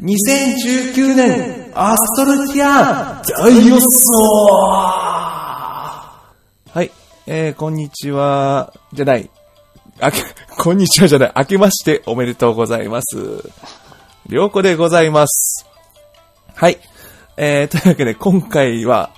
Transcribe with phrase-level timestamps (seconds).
[0.00, 4.18] 2019年アストルティア大予想
[6.70, 6.90] はい、
[7.26, 9.30] えー、こんにちは、じゃない。
[10.00, 10.22] あけ、
[10.58, 11.32] こんにちはじゃない。
[11.36, 13.16] 明けましておめでとうございます。
[14.28, 15.66] りょうこでございます。
[16.54, 16.78] はい。
[17.36, 19.10] えー、というわけで今回は、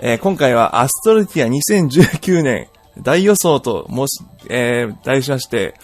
[0.00, 2.68] えー、今回はアストルティア2019年
[2.98, 5.74] 大予想と申し、えー、題しまして、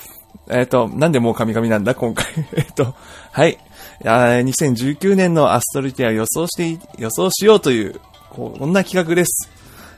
[0.50, 2.26] えっ、と、なんでもう神々なんだ今回。
[2.56, 2.94] えっと、
[3.32, 3.58] はい。
[4.04, 9.48] あー2019年のアストルティアを予想してい、予想しようという、こんな企画です。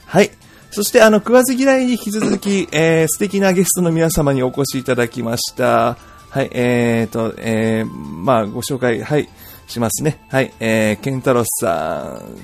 [0.06, 0.30] はい。
[0.70, 5.96] そして、あの、食わず嫌いに引き続き、えー、素敵なゲストの皆様にお越しいただきました。
[6.30, 9.28] はい、えーと、えー、まあ、ご紹介、はい、
[9.66, 10.20] しますね。
[10.28, 12.36] はい、えー、ケンタロスさん、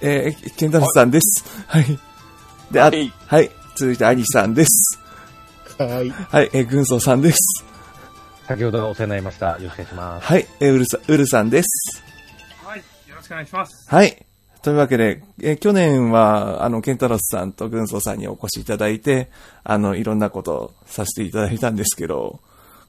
[0.00, 1.44] えー、ケンタロスさんです。
[1.66, 1.98] はい。
[2.70, 4.98] で、あ、はいはい、続いてアニさんです。
[5.78, 6.10] はい。
[6.10, 7.64] はい、えー、軍曹さんです。
[8.46, 9.58] 先ほどお世話になりました。
[9.58, 10.26] よろしくお願いします。
[10.26, 12.02] はい、えー、ウルさ、ウルさんです。
[12.64, 12.78] はい。
[12.78, 13.88] よろしくお願いします。
[13.88, 14.26] はい。
[14.62, 19.30] というわけで、えー去年は、あの、ケンタロスさんと軍曹さんにお越しいただいて、
[19.62, 22.40] あの、いろんなことをさせていただいたんですけど、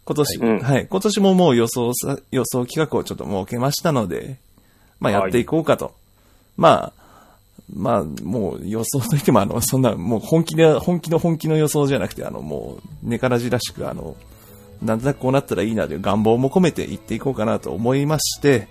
[0.05, 4.37] 今年、はいうんはい、今年ももう予想さ、予想企画をちょっと設けましたので、
[4.99, 5.93] まあ、やっていこうかと。
[6.57, 7.03] まあ、
[7.73, 14.15] まあ、もう予想といっても、あの、そんな、もう本気で、本気の本気の予想じゃなくて、あの、もう、寝からじらしく、あの、
[14.83, 18.67] なんとなくこうなったらいいなという願望も込めていっていこうかなと思いまして、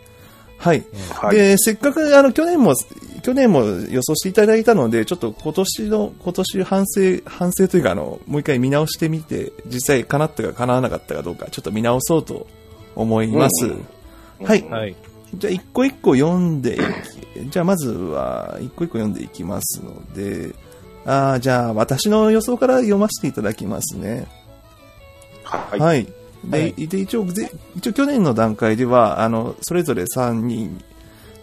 [0.58, 0.84] はい。
[1.10, 2.74] はいで、せっかく、あの、去年も、
[3.22, 12.46] 去年も予想していただいたので、ちょっと今年の、今年反省、反省というか、あの、もう一回見直してみて、実際叶ったか叶わなかったかどうか、ちょっと見直そうと
[12.94, 13.66] 思います。
[13.66, 13.86] うん
[14.44, 14.62] はい。
[14.68, 14.96] はい。
[15.34, 20.54] じゃあ、一個一個読んでいき、じゃあ、まずは、一個一個読んでいきますので、
[21.04, 24.26] あーじゃあ、私の予想から読ませていただきますね。
[25.58, 25.80] はい。
[25.80, 26.06] はい。
[26.44, 30.82] で、はいで一応、ぜ一応去年の段階では、あの、それぞれ3人、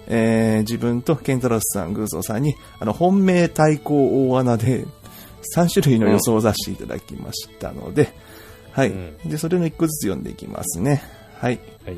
[0.08, 4.86] えー自分とケンタロスさん、グーゾーさんに、あの、本命対抗大穴で、
[5.56, 8.14] 3種類の予想を出していただきましたので、
[8.72, 11.02] はい、うんで、それの1個ずつ読んでいきますね。
[11.40, 11.60] はい。
[11.86, 11.98] はい。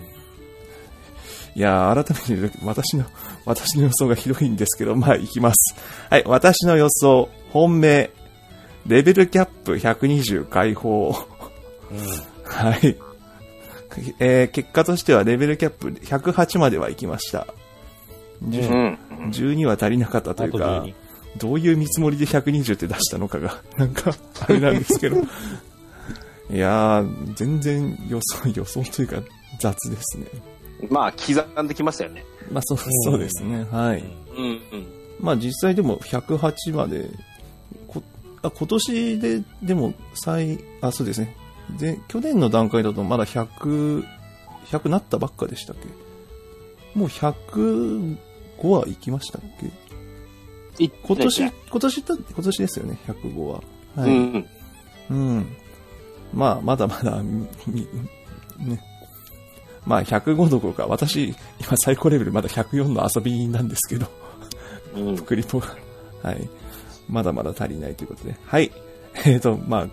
[1.54, 3.06] いやー、改めて、私の、
[3.46, 5.76] 私の予想がひどいんですけど、まあ、いきます。
[6.10, 8.12] はい、私の予想、本命、
[8.88, 11.14] レベルキャップ120解放。
[12.46, 12.98] はい。
[14.20, 17.48] えー結果としてはレベルキャップ108までは行きました。
[18.42, 18.54] うん。
[18.54, 19.28] ううん。
[19.28, 19.32] ん。
[19.32, 20.94] 12は足りなかったというか12、
[21.38, 25.18] どういう見積もりで120って出したのかが、 なんか、あれなんですけど。
[26.52, 29.22] いやー、全然予想、予想というか
[29.60, 30.26] 雑ですね。
[30.90, 32.26] まあ、刻んできましたよね。
[32.52, 33.66] まあそう、そうですね。
[33.72, 34.04] はい。
[34.38, 34.46] うん。
[34.46, 34.62] うん。
[35.20, 37.10] まあ実際でも108まで、
[37.88, 38.02] こ
[38.42, 41.36] あ今年で、でも最、あ、そうですね。
[41.70, 44.06] で、去年の段階だとまだ100、
[44.66, 45.88] 100なったばっかでしたっけ？
[47.00, 48.18] もう105
[48.68, 49.72] は行きましたっけ？
[50.80, 53.62] 今年、今年だ、今年ですよね、105は。
[53.96, 54.10] はい。
[54.10, 54.48] うん。
[55.10, 55.58] うん。
[56.34, 57.48] まあ、まだまだ、ね。
[59.86, 64.08] まあ、105どころか、私、今最高レベルまだ104の遊びなんですけど。
[64.96, 65.18] うん。
[65.18, 65.76] クリポが、
[66.24, 66.50] はい。
[67.10, 68.36] まだまだ足りないということで。
[68.46, 68.72] はい。
[69.26, 69.88] えっ、と、まあ、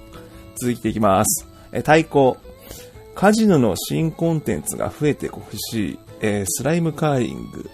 [0.57, 1.47] 続いていきます。
[1.73, 2.37] えー対抗。
[3.15, 5.99] カジノの新コンテンツが増えてほしい。
[6.21, 7.69] えースライムカーリング。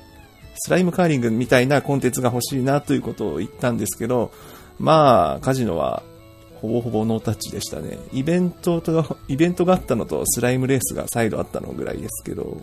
[0.57, 4.31] スライムカーリングみたいなコンテンツが欲しいなということを言ったんですけど、
[4.79, 6.03] まあ、カジノは、
[6.63, 7.99] ほぼほぼノータッチでしたね。
[8.13, 12.63] イベントと、イベントがあったのとスライムレースが再度あったのぐらいですけど、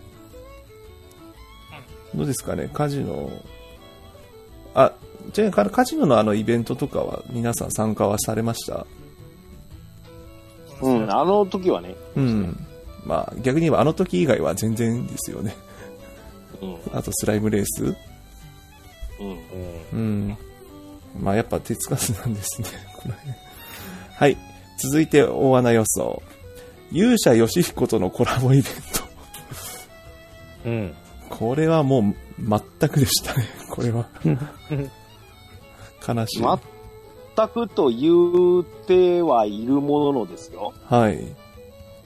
[2.14, 3.30] どうですかね、カジノ、
[4.74, 4.92] あ、
[5.32, 8.86] じゃあ、カジノのあのイベントとかは皆さん参加はされました？
[10.82, 11.10] うん。
[11.10, 11.94] あの時はね。
[12.16, 12.66] うん。
[13.04, 15.56] まあ、逆に言えばあの時以外は全然ですよね。
[16.60, 16.76] うん。
[16.92, 17.84] あとスライムレース
[19.20, 19.28] うん。
[19.28, 19.38] うん。
[19.92, 20.38] うん。
[21.20, 22.68] まあ、やっぱ手つかずなんですね。
[22.96, 23.34] この辺
[24.14, 24.36] はい。
[24.78, 26.22] 続いて大穴予想。
[26.90, 29.02] 勇者ヨシヒコとのコラボイベント。
[30.66, 30.94] うん。
[31.28, 33.46] これはもう全くでしたね。
[33.70, 34.08] これは。
[36.06, 36.42] 悲しい。
[37.36, 38.12] 全くと言
[38.58, 40.72] うてはいるもののですよ。
[40.84, 41.20] はい。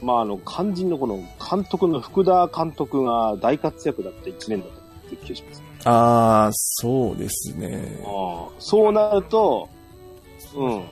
[0.03, 1.17] まあ、あの、肝心のこの
[1.51, 4.71] 監督の福田監督が大活躍だった一年だっ
[5.11, 5.63] た気がします。
[5.85, 8.03] ああ、そうですね。
[8.05, 9.69] ああそうなると、
[10.55, 10.77] うん。
[10.77, 10.85] うん。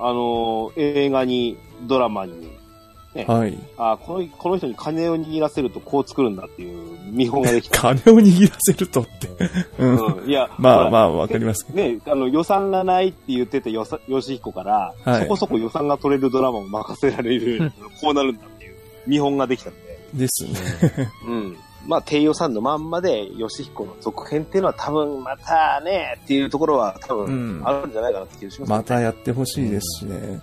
[0.00, 2.57] あの、映画に、ドラマに、
[3.26, 3.58] はい。
[3.76, 7.80] あこのこの人に金を握らせるとこう作るんだっていう見本ができた。
[7.94, 9.28] 金を握らせるとって。
[9.78, 10.06] うん。
[10.20, 10.28] うん。
[10.28, 11.02] いや、まあまあ。
[11.02, 11.66] あ、わかります。
[11.70, 18.74] ね、あの、予算がないって言ってたよさ、よしひこから、はいそこそこ予算が取れるドラマを任せられる、 こうなるんだっていう
[19.06, 21.10] 見本ができたんで、ですね。
[21.26, 21.56] うん。
[21.86, 30.40] まあ、低予算のまんまで、吉彦の続編っていうのは多分またね、っていうところは多うん分あるんじゃないかなって気がします、またやってほしいですしね。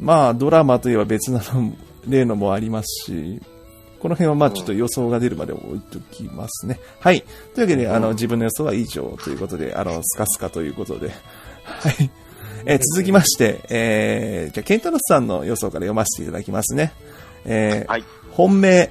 [0.00, 1.72] うんまあ、ドラマといえば別なの、
[2.08, 3.40] 例のもありますし、
[4.00, 6.80] この辺はまあちょっと予想が出るまで置いときますね。
[7.00, 7.22] はい。
[7.54, 11.10] というわけで、あの、自分の予想は以上ということで、あの、スカスカということで。
[11.64, 12.10] はい。
[12.66, 16.92] えー続きまして、えー、じゃあ、ケンタロスさんの予想から読ませていただきますね。
[17.44, 18.90] えーはい本命、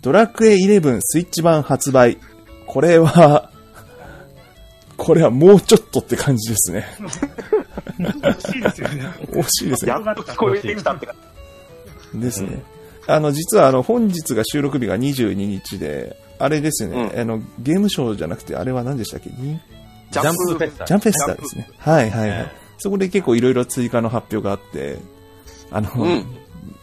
[0.00, 2.18] ドラクエ11スイッチ版発売。
[2.66, 3.50] これは、
[4.96, 6.86] これはもうちょっとって感じですね。
[7.98, 9.04] 惜しいですよね。
[9.30, 9.98] 惜しいですねや。
[9.98, 11.16] っと聞こえてきたって感
[12.14, 12.62] ですね。
[13.06, 19.30] あの、実はあの、本日が収録日が22日で、あれですね、うんあの、ゲームショーじゃなくて、あれは何でしたっけ？
[19.30, 20.84] ジャンプフェスタ。
[20.84, 21.70] ジャンプフェスタですね。
[21.78, 22.38] はいはいはい。
[22.38, 24.98] ねそこで結構いろいろ追加の発表があって、
[25.70, 26.24] あの、うん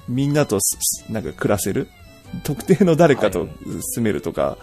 [0.08, 0.78] みんなとす
[1.12, 1.88] なんか暮らせる？
[2.44, 3.48] 特定の誰かと
[3.96, 4.58] 住めるとか、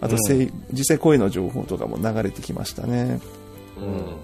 [0.00, 3.20] あと、せい実際声の情報とかも流れてきましたね。
[3.78, 4.16] うん。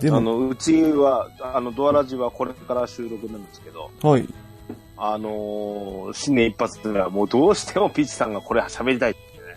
[0.00, 4.26] でも、あの、うちは、あの、ドアラジはこれから収録なんですけど、はい。
[5.02, 9.56] あのー新年一発ではもうどうしてもピーチさんがこれ喋りたいってね。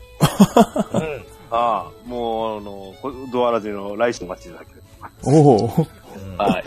[0.93, 1.25] うん。
[1.51, 4.81] ああ、もう、あの、こドアラジの来週お待ちいただけれ
[5.25, 5.67] おお
[6.37, 6.45] ば。
[6.45, 6.63] はい。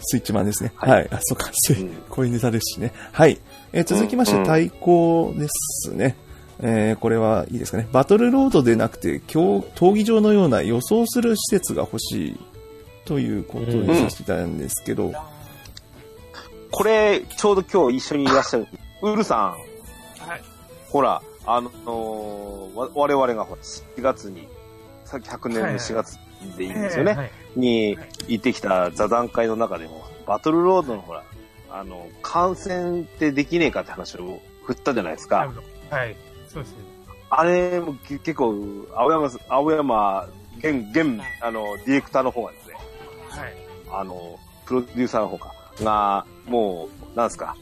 [0.00, 0.72] スイッチマンですね。
[0.76, 0.90] は。
[0.90, 2.92] はいいあ、そうか、せうん こういうネタですしね。
[3.12, 3.38] はい。
[3.72, 6.16] えー続きまして、うん対抗ですね。
[6.62, 7.88] えーこれはいいですかね。
[7.92, 12.40] バトルロードでなくて、競闘技場のような予想する施設が欲しい
[13.04, 15.12] ということにさせていただいたんですけど、
[16.70, 18.66] これ、ちょうど今日一緒にいらっしゃる、
[19.02, 19.56] ウルさ
[20.20, 20.42] ん、はい。
[20.88, 24.46] ほら、あの我々がほら、4月に、
[25.04, 26.18] さっき100年の4月
[26.56, 27.12] でいいんですよね。
[27.12, 27.30] はい。
[27.56, 27.98] に
[28.28, 31.24] 行ってきた座談会の中でも、バトルロードのほら、
[31.70, 35.52] あの、感染ってできねえかって話を振ったじゃないですか。
[35.90, 36.16] はい。
[36.52, 36.78] そうですね。
[37.30, 40.28] あれもけ結構、青山す、青山、
[40.58, 42.74] 現、現、あの、ディレクターの方がですね、
[43.30, 43.54] はい。
[43.90, 47.56] あの、プロデューサーの方か、が、もう、なんですか、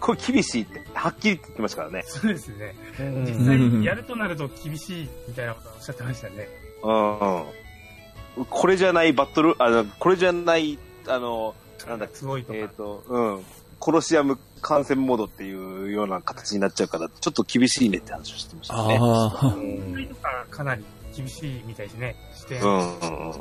[0.00, 2.02] これ厳しいって、はっきり言ってましたからね。
[2.06, 2.74] そうですね。
[2.98, 6.48] うん実際やるとなると厳しいみたいなことをおっしゃってましたね。
[6.82, 8.46] うん。
[8.48, 11.54] これじゃないバトル、あの、これじゃない、あの、
[11.86, 12.58] なんだっけすごいとか。
[12.58, 13.44] えっ、と、うん。
[13.78, 18.98] コロシアム感染モードっていうような形になっちゃうから、ちょっと厳しいねって話をしてましたね。
[19.00, 22.16] ああ、うんとかかなり厳しいみたいですね。
[22.34, 22.62] 視点。
[22.62, 23.32] うんうんうん。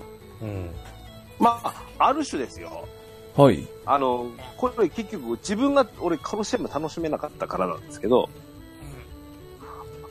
[0.41, 0.71] うん。
[1.39, 2.87] まあ、ある種ですよ。
[3.35, 3.65] はい。
[3.85, 4.27] あの、
[4.57, 8.29] これ結局自分が、俺、カロシアム楽しめなかったからなんですけど、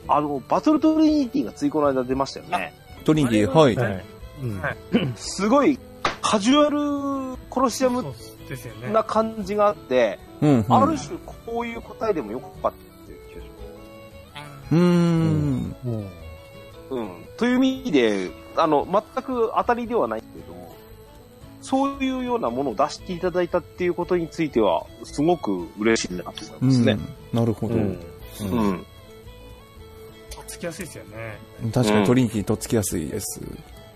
[0.07, 2.73] あの、バトルトリニティがついこの間出ましたよね。
[3.05, 3.75] トリニティ、はい。
[3.75, 4.05] はい。
[4.41, 4.77] うんはい
[5.15, 5.77] すごい、
[6.21, 8.13] カジュアルコロシアムそう
[8.49, 8.89] ですよね。
[8.89, 10.65] な感じがあって、うん、うん。
[10.69, 13.45] ある種こういう答えでもよかったっていう気がし
[14.71, 15.75] うーん。
[15.85, 16.03] うん。
[16.03, 16.93] ます。
[16.93, 17.09] うん。
[17.37, 20.75] という意味で、あの、全く当たりではないけれども、
[21.61, 26.93] そういうようなものを出していただいたっていうことについては、すごく嬉しいなと思いますね。
[26.93, 27.75] うんなるほど。
[27.75, 27.99] うん。
[28.41, 28.85] うん。
[30.51, 31.39] つきやすいですよね。
[31.73, 33.41] 確かにトリニティとっつきやすいです。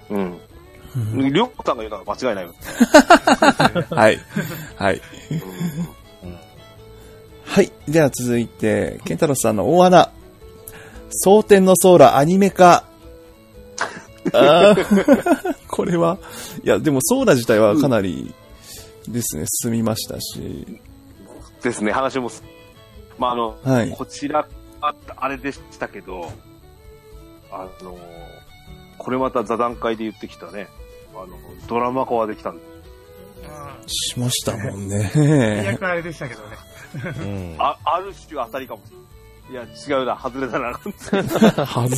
[0.09, 0.19] うん。
[0.19, 2.53] うんりょうさんが言うのは間違いないわ。
[3.91, 4.17] はい。
[4.77, 5.01] はい。
[7.55, 7.71] はい。
[7.87, 10.11] では続いて、ケンタロスさんの大穴。
[11.23, 12.83] 蒼天のソーラアニメ化。
[15.69, 16.17] これは、
[16.65, 18.33] いや、でもソーラ自体はかなり
[19.07, 20.81] ですね、進みましたし。
[21.63, 22.43] ですね、話もす。
[23.17, 23.91] まあ、あの、はい。
[23.91, 24.45] こちら、
[24.81, 26.29] ああれでしたけど、
[27.53, 27.97] あの、
[28.97, 30.67] これまた座談会で言ってきたね、
[31.13, 31.27] あの、
[31.69, 32.61] ドラマ化はできたんで、
[33.87, 35.69] しましたもん最ね。
[35.79, 36.74] 悪あれでしたけどね。
[36.95, 37.55] うん。
[37.59, 39.05] あ、ある種当たりかもしれない。
[39.51, 39.63] いや、
[39.97, 40.73] 違うな、外れたな。
[41.65, 41.95] はず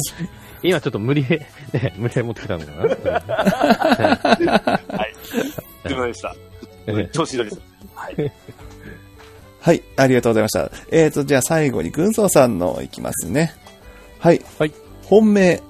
[0.63, 2.81] 今ちょっと無理へ、ね、無理へ持ってきたのかな
[4.97, 5.15] はい。
[5.23, 6.35] すいませんでした。
[7.11, 7.61] 調子乗りです。
[7.95, 8.31] はい。
[9.59, 10.71] はい、ありがとうございました。
[10.91, 13.53] えーと、じゃあ最後に軍曹さんのいきますね。
[14.19, 14.41] はい。
[14.59, 14.73] はい。
[15.03, 15.61] 本命、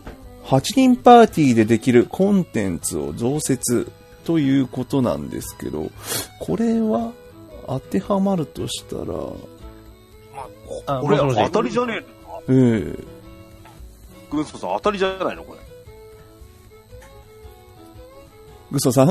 [0.46, 3.92] 8人パーティーでできるコンテンツを増設
[4.24, 5.90] ということなんですけど、
[6.40, 7.12] これは
[7.68, 9.04] 当てはまるとしたら、
[10.86, 12.02] あこれ当たりじゃね
[12.50, 13.04] えのええ
[14.30, 15.60] 軍曹さん当たりじゃないのこれ。
[18.72, 19.08] 軍曹さん？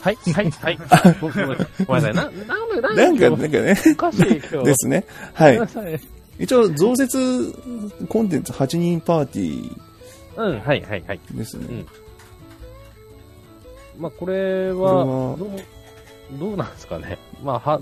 [0.00, 0.78] はい、はい、はい。
[1.20, 1.28] ご
[1.94, 2.14] めんなさい。
[2.14, 2.32] な、なん
[2.74, 4.64] で、ななんか、なんかね、おかしい今日。
[4.64, 5.04] ですね。
[5.34, 5.60] はい。
[6.38, 7.52] 一応、増設
[8.08, 9.78] コンテンツ8人パーティ
[10.36, 11.20] うん、はい、はい、はい。
[11.34, 11.66] ーですね。
[11.68, 11.86] うん
[13.98, 15.36] まあ、これは
[16.38, 17.18] どう、なんですかね。
[17.42, 17.80] まあ、は、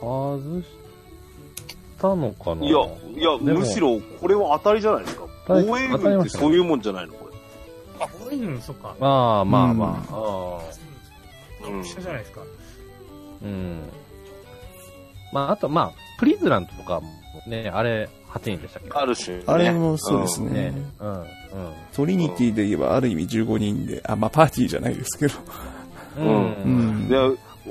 [0.00, 0.66] 外し
[2.00, 5.24] たのかないや、いや、むしろ、これは当たりじゃないですか。
[5.48, 7.28] 防衛軍ってそういうもんじゃないのこ
[8.00, 8.94] あ、防衛軍、そっか。
[9.00, 10.14] まあまあうんまあ。
[10.14, 10.60] あ
[11.68, 12.40] うん一緒じゃないですか。
[12.40, 13.80] ーうん。
[15.32, 17.08] まあ、あと、まあ、プリズラントとかも
[17.46, 18.88] ね、あれ、8人でしたっけ？
[18.90, 18.94] れ。
[18.94, 19.42] ある種、ね。
[19.46, 20.50] あれもそうですね。
[20.50, 20.74] ね。
[21.00, 21.12] うん。
[21.12, 21.24] うん。
[21.94, 25.34] トリニティで言えばある意味15人で、あ、まあパーティーじゃないですけど。
[26.18, 26.20] う。
[26.20, 26.68] うんう
[27.04, 27.16] んで、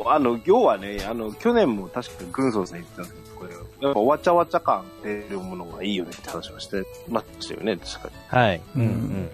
[0.06, 3.54] あの、要はね、あの、去年も確か軍曹さん言ってたんですけど、これ、
[3.88, 8.58] やっぱわちゃわちゃ感っていうものがいいよねって話をしてましたよね、確かはい。
[8.76, 9.30] ううんん。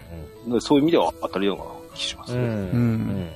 [0.47, 0.53] に。
[0.53, 1.63] でそういう意味では当たりような
[1.95, 2.39] 気しますうん。
[2.39, 2.47] うね。
[2.47, 2.51] ん。
[2.51, 2.79] ううん
[3.19, 3.29] ん。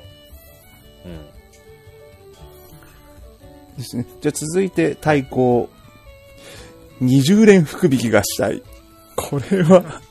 [3.77, 4.05] ですね。
[4.21, 5.69] じゃあ続いて対抗。
[7.01, 8.61] 20連福引きがしたい。
[9.15, 10.01] これは、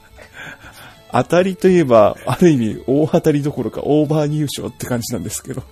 [1.13, 5.63] 当たりといえば、ある意味大当たりどころかオーバー入賞って感じなんですけど。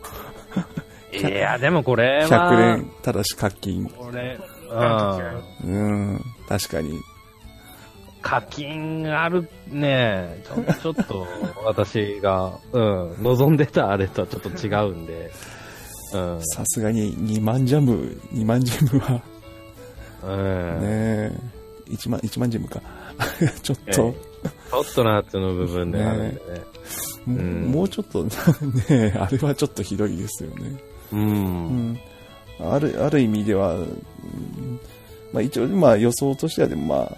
[1.13, 2.29] いや、でもこれは。
[2.29, 3.87] 100連、ただし課金。
[3.87, 4.39] これ、
[4.71, 6.99] ううん、確かに。
[8.23, 11.27] 課金あるね、ちょちょっと
[11.65, 15.31] 私が、 うん、望んでたあれとはちょっと違うんで、
[16.15, 16.41] うん。
[16.47, 19.21] さすがに2万ジャム、2万ジャムは、
[20.27, 21.33] え、
[21.89, 22.81] 1万、1万ジャムか。
[23.63, 26.41] ちょっと、ちょっとなっての部分であるんでね。
[27.27, 27.63] もうん。
[27.73, 28.31] もうちょっと、 ね
[28.91, 30.77] え、あれはちょっとひどいですよね。
[31.13, 31.17] う。
[31.17, 31.93] うん。
[31.93, 32.01] ん。
[32.61, 34.81] ある、ある意味では、うん。
[35.33, 37.17] まあ一応、まあ予想としてはでもまあ、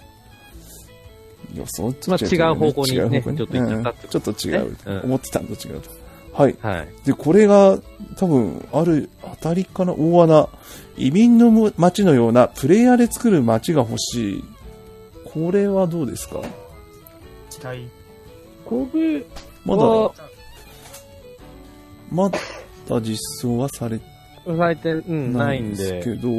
[1.53, 4.09] 予想としては、まあ違う方向にね違う方向ちょっと行っちゃったってうん。
[4.09, 4.99] ちょっと違う、うん。
[5.03, 6.06] 思ってたのと違うと。
[6.37, 6.55] はい。
[6.61, 6.87] はい。
[7.05, 7.79] で、これが
[8.15, 10.47] 多分、ある、当たりかな大穴。
[10.97, 14.43] 移民の街のようなプレイヤーで作る街が欲しい。
[15.25, 16.41] これはどうですか？
[17.49, 17.87] 期待。
[18.65, 19.23] これ
[19.63, 20.13] まだ、は、
[22.11, 23.99] まだ実装はされ
[24.45, 26.29] されて、うん、なないいんんで、ですけど、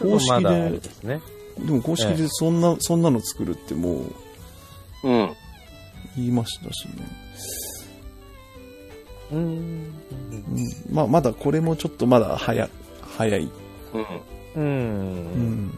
[0.00, 1.20] 公式で、ですね。
[1.58, 4.00] でも公式でそんな、そんなの作るっても
[5.02, 5.30] ううん。
[6.16, 7.23] 言いましたしね。
[9.32, 9.38] うん。
[9.38, 9.92] うん、
[10.90, 12.68] まあ、まだこれもちょっとまだ早、
[13.16, 13.50] 早い。
[13.94, 14.00] うん。
[14.00, 14.06] う。
[14.56, 15.70] うん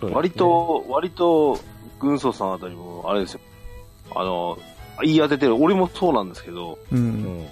[0.00, 1.58] すね割、と、割と、
[1.98, 3.40] 軍曹さんあたりも、あれですよ。
[4.14, 4.58] あの、
[5.02, 6.96] 言い当ててる、俺もそうなんですけど、う。
[6.96, 7.46] うんん。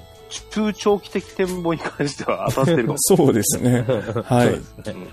[0.51, 2.99] 中長期的展望に関しては当たってるかも。
[3.17, 3.85] そうですね。
[4.27, 4.49] はい。
[4.49, 5.07] そうですね。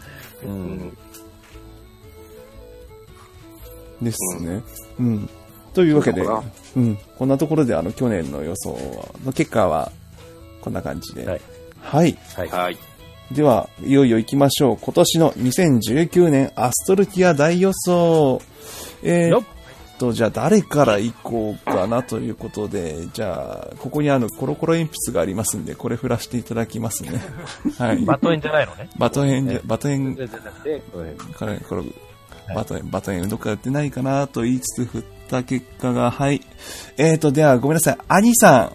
[0.43, 0.47] う。
[0.47, 0.97] うんん。
[4.01, 4.63] ですね。
[4.99, 5.29] うん。
[5.73, 6.43] というわけで、そ
[6.75, 6.97] うん。
[7.17, 8.77] こんなところで、あの、去年の予想
[9.25, 9.91] の結果は、
[10.61, 11.25] こんな感じで。
[11.25, 11.41] はい。
[11.81, 12.17] はい。
[12.35, 12.49] はい。
[12.49, 12.77] はい。
[13.31, 14.77] では、いよいよ行きましょう。
[14.77, 18.41] 今年の2019年アストルティア大予想。
[19.01, 19.45] えーよっっ
[20.03, 27.21] と、じゃあ誰から行こうかなということで、じゃあ、ここにあの、コロコロ鉛筆がありますんで、これ振らせていただきますね。
[27.77, 28.03] はい。
[28.03, 28.89] バトエンじゃないのね。
[28.97, 31.83] バトエンじゃね、バトエンじゃなくて、これから、これ、
[32.53, 35.03] バトエン、バトエンどっかやってないかなと言いつつ振っ
[35.37, 36.41] た結果が、はい。
[36.97, 37.97] えーと、ではごめんなさい。
[38.07, 38.73] 兄さ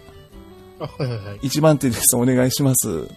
[0.81, 1.39] あ、はいはいはいん、。
[1.43, 2.17] 一番手です。
[2.17, 3.09] お願いします。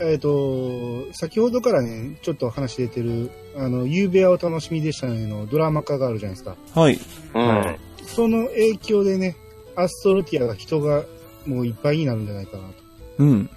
[0.00, 6.56] えっ、と、先ほどからね、ちょっと話出てる、あの、夕べはお楽しみでしたねのドラマ化があるじゃないですか。
[6.74, 6.98] はい。
[7.34, 7.46] うん。
[7.46, 9.34] はいその影響でね、
[9.76, 11.04] アストロティアが人が
[11.46, 12.74] もういっぱいになるんじゃないかなと。
[13.18, 13.50] うん。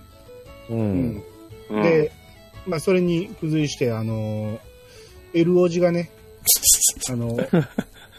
[0.70, 0.74] う。
[0.74, 0.80] うん
[1.18, 1.24] ん。
[1.70, 2.12] うんで、
[2.66, 4.58] まあ、それに付随して、あの、
[5.34, 6.10] エルオジがね、
[7.12, 7.38] あの、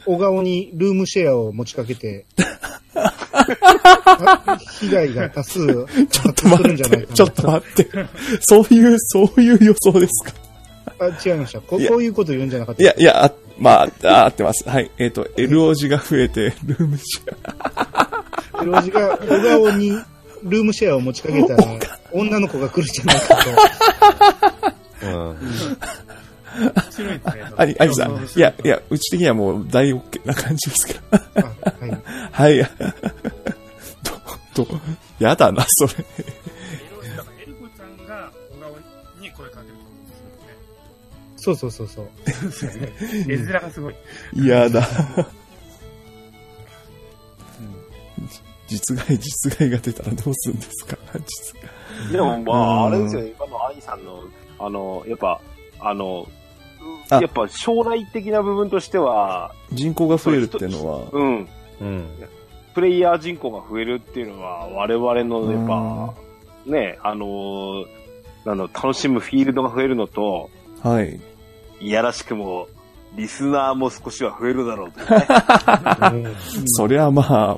[0.09, 2.25] 小顔にルームシェアを持ちかけて、
[2.95, 7.88] あ 被害が多数ちょっと待って、ちょっと待って。
[8.41, 10.33] そういう、そういう予想ですか？
[10.99, 11.61] あ、違いました。
[11.61, 14.67] こういうこと言うんじゃなかったいや、いや、あまあ、あ合ってます。
[14.67, 14.91] はい。
[14.97, 18.62] えっ、と、L 字が増えて、ルームシェア。
[18.62, 19.91] エルオジが小顔に
[20.43, 21.65] ルームシェアを持ちかけたら、
[22.12, 24.38] 女の子が来るんじゃないかと。
[26.99, 27.43] 白いですね。
[27.57, 28.12] あり、ありさん。
[28.37, 31.00] いや、いや、うち的にはもう大 OK な感じですけど。
[31.12, 31.17] あ
[31.81, 32.59] はい。
[32.59, 32.71] はい。
[34.55, 34.81] ど、ど、
[35.19, 35.93] やだな、それ。
[37.43, 38.71] エルコちゃんが小川
[39.21, 39.93] に声かけると思う
[41.35, 42.09] んそうそうそうそう。
[42.26, 42.93] ですよね。
[43.28, 43.95] 絵面がすごい。
[44.47, 44.87] やだ。
[48.67, 50.97] 実害、実害が出たらどうするんですか？
[51.14, 51.57] 実
[52.02, 52.12] 害。
[52.12, 54.25] でもまあ、うんあれですよね、今の兄さんの、
[54.59, 55.40] あの、やっぱ、
[55.81, 56.31] あの、あ
[57.11, 61.49] やっぱ将来的な部分としては、人口が増えるっていうのは、うん、
[61.81, 62.07] うん。
[62.75, 66.15] プレイヤー人口が増えるっていうのは、我々のやっぱ、
[66.67, 67.99] ね、あのー
[68.45, 70.50] な楽しむフィールドが増えるのと、
[70.83, 71.21] はい。
[71.81, 72.69] いやらしくも、
[73.17, 76.35] リスナーも少しは増えるだろうとね。
[76.67, 77.57] そりゃまあ、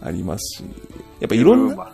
[0.00, 0.64] ありますし。
[1.20, 1.92] やっぱいろんな、まあ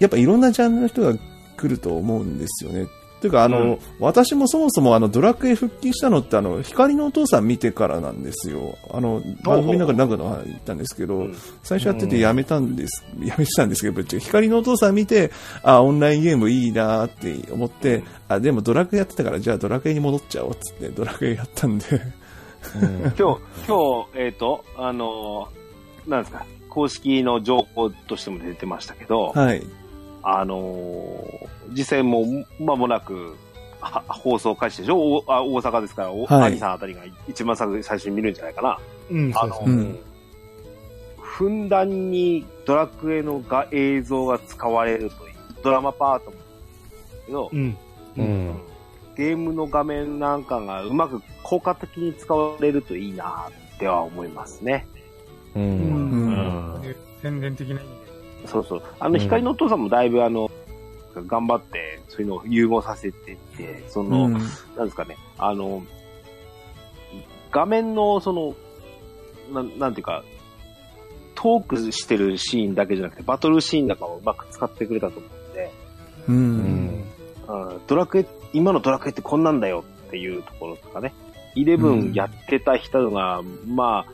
[0.00, 1.14] やっぱいろんなジャンルの人が
[1.56, 2.86] 来ると思うんですよね。
[3.24, 3.78] ていうか、あの、うん。
[4.00, 8.76] 私もそもそもあの、ドラクエ復帰したのって、あの、光のお父さん見てからなんですよ。
[8.90, 11.36] あの、番組の中でなんかの言ったんですけど、うん。
[11.62, 14.26] 最初やっててやめたんです、 やめてたんですけど、ぶっちゃけ。
[14.26, 15.30] 光のお父さん見て、
[15.62, 21.84] あ、オンラインゲームいいなって思って、あ、でもドラクエやってたから、じゃあドラクエに戻っちゃおうっつって、ドラクエやったんで、
[22.80, 23.00] うん。
[23.00, 23.38] 今日、今日、
[24.16, 25.64] えっ、と、あのー
[26.06, 29.62] なんですか、公式の情報としても出てましたけど、はい。
[30.24, 33.36] あのー実際もう間もなく、
[33.80, 34.96] は放送開始でしょ？
[34.98, 38.78] おあ大阪ですから、おはい兄さんあたりが一番最初に見るんじゃないかな。
[39.10, 39.98] うん、あのそうん。
[41.20, 46.36] ふんだんにドラクエのが映像が使われるという、ドラマパートも
[47.26, 47.76] けど、うん。
[48.16, 48.54] うん。
[49.16, 54.86] ゲームの画面なんかがうまく効果的に使われるといいなっては思いますね。
[55.56, 55.60] う。
[55.60, 56.96] うんん。
[57.20, 58.03] 宣伝的な意味で。
[58.46, 58.82] そうそう。
[58.98, 60.50] あの、うん光のお父さんもだいぶあの、
[61.26, 64.38] 頑張って、そういうのを融合させてて、その、うんな
[64.82, 65.84] んですかね、あの、
[67.50, 68.54] 画面の、その、
[69.52, 70.24] なん、なんていうか、
[71.34, 75.72] トークしてるシーンだけじゃなくて、バトルシーンなんかをうまく使ってくれたと思うんで、
[76.28, 76.32] う。
[76.32, 77.04] うんん。
[77.46, 81.12] うんドラクエ、今のドラクエってこんなんだよっていうところとかね、
[81.54, 84.12] イレブンやってた人が、まあ、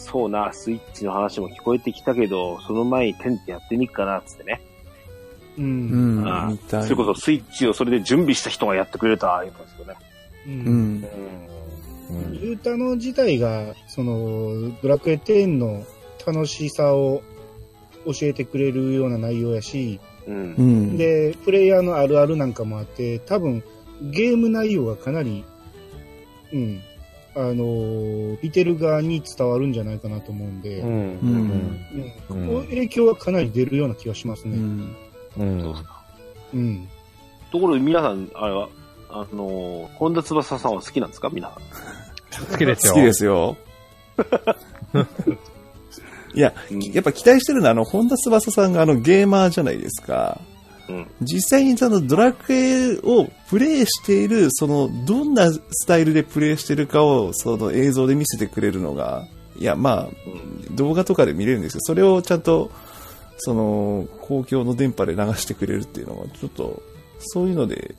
[0.00, 4.60] そうな、スイッチの話も聞こえてきたけど、その前にテンってやってみっかな、つってね。
[5.58, 5.62] う。
[5.62, 6.26] うんん。
[6.26, 6.82] ああ見たい。
[6.84, 9.56] それこそスイッチをそれで準備した人がやってくれた、言うん。
[9.56, 9.94] ですよね。
[10.46, 10.50] う。
[10.50, 11.00] うん。
[11.00, 11.04] ん。
[12.42, 15.84] ユータの自体が、その、ドラクエ10の
[16.26, 17.22] 楽しさを
[18.06, 20.54] 教えてくれるような内容やし、うん。
[20.58, 20.62] う。
[20.62, 20.96] ん。
[20.96, 22.52] で、プレイヤーのあるあるなん。
[22.54, 23.62] かもあって、多分、
[24.02, 25.44] ゲーム内容がかなり、
[26.52, 26.80] うん、
[27.36, 31.84] あのー見てる側に伝わるんじゃないかなと思うんで、ううんん。
[32.28, 34.56] うんこう影響はかなり出るような気がしますね。
[34.56, 34.96] うん。
[35.38, 35.74] うん。
[36.54, 36.88] うん。
[37.52, 38.68] ところで皆さん、あれは、
[39.10, 41.30] あのー、本田翼さんは好きなんですか？
[41.32, 41.56] 皆さ
[42.42, 42.46] ん。
[42.52, 42.92] 好きですよ。
[42.94, 43.56] 好きですよ。
[46.34, 50.40] いや、うんやっぱ期待してるのは、あの、本田翼さんがあのゲーマーじゃないですか。
[50.90, 51.06] うん。
[51.22, 59.26] 実際にそのドラクエをプレイしている、その、どんなスタイルでプレイしてるかを、その映像で見せてくれるのが、
[59.56, 60.76] いや、まあ、うん。
[60.76, 62.70] 動画とかで見れるんですけど、それをちゃんと、
[63.38, 66.82] その、公共の電波で流してくれるっていうのは、ちょっと、
[67.20, 67.94] そういうので、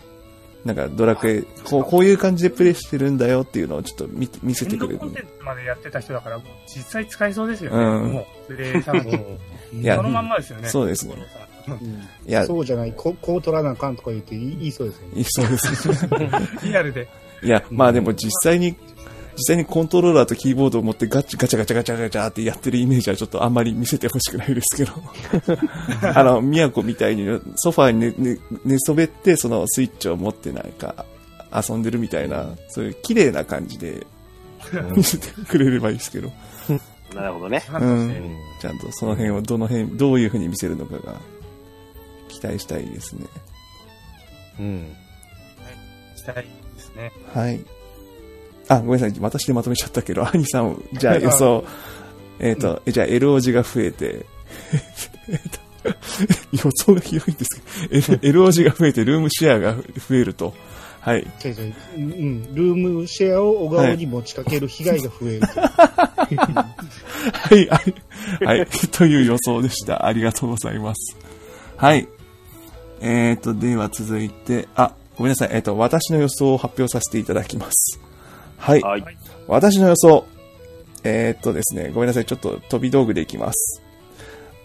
[0.65, 5.13] なんかドラクエ、こうこういう感じでプレイしてるんだよっていうのをちょっと見て見せてくれるエンドコン。
[5.15, 7.77] テンツまでやってた人だから、実際使いそうですよね。
[7.77, 9.39] うんもう、プレイさんに。
[9.81, 10.69] いやそのまんまですよね。
[10.69, 11.15] そうですね
[12.27, 15.23] いや、そうじゃない、ここう取らなあかんとか言って言い言いそうですよね。
[15.27, 16.09] そうです。
[16.65, 17.07] リアルで。
[17.43, 18.75] いや、まあでも実際に、
[19.35, 24.91] 実際にコントローラーとキーボードを持ってガチガチャガチャガチャガチャってやってるイメージはちょっとあんまり見せてほしくないですけど。
[26.13, 31.05] あの、宮古みたいにソファーに寝寝寝そべってそのスイッチを持ってなんか
[31.53, 34.05] 遊んでるみたいな、そういう綺麗な感じで
[34.95, 36.31] 見せてくれればいいですけど、
[37.15, 37.59] なるほどね。
[37.59, 41.15] ファンとしてちゃんとその辺をどの辺、どういう風に見せるのかが
[42.31, 43.27] 期待したいですね。
[44.59, 44.95] うん。
[46.15, 47.11] したいですね。
[47.33, 47.59] はい。
[48.67, 49.13] あ、ごめんなさい。
[49.19, 51.63] 私でまとめちゃったけど、兄さん、じゃあ予想。
[52.39, 54.25] えっと、えじゃあ L 字が増えて、
[55.29, 55.39] えっ
[55.83, 60.53] と、予想がひどいんですけど、L- L 字が増えて、ルームシェアが増えると。
[61.01, 61.27] はい。
[61.43, 65.61] 違うん、ルームシェアを小顔に持ちかける被害が増えると。
[65.61, 66.27] は
[67.51, 67.81] い、は
[68.41, 70.05] い、はい、という予想でした。
[70.05, 71.15] ありがとうございます。
[71.75, 72.07] はい。
[73.01, 75.49] えっ、と、では続いて、あ、ごめんなさい。
[75.53, 77.99] えっ、と、私の予想を発表させていただきます。
[78.57, 78.81] はい。
[78.81, 79.03] はい。
[79.47, 80.25] 私の予想。
[81.03, 82.25] えーっとですね、ごめんなさい。
[82.25, 83.81] ちょっと飛び道具でいきます。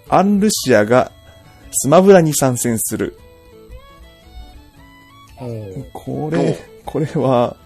[0.09, 1.11] アンルシアが
[1.72, 3.18] スマブラに参戦する。
[5.92, 7.57] これ、これは、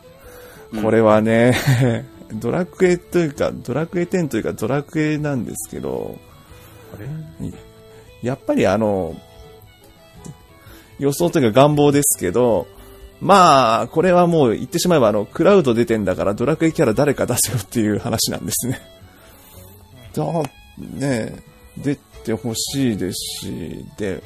[0.83, 1.55] これはね、
[2.35, 6.17] ドラクエというか、ドラクエ10というかドラクエなんですけど、
[8.23, 9.15] やっぱりあの、
[11.01, 12.69] 予想というか願望ですけど、
[13.21, 18.81] まあ、これはもう言ってしまえばあの、クラウド出てんだからドラクエキャラ誰か出せよっていう話なんですね。
[20.15, 20.25] だ、
[20.79, 21.43] ね
[21.77, 24.23] 出てほしいですし、で、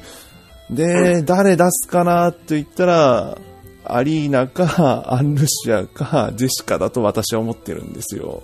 [0.69, 3.37] で、誰出すかなと言ったら、
[3.85, 8.43] アリーナか、アンルシアか、ジェシカだと私は思ってるんですよ。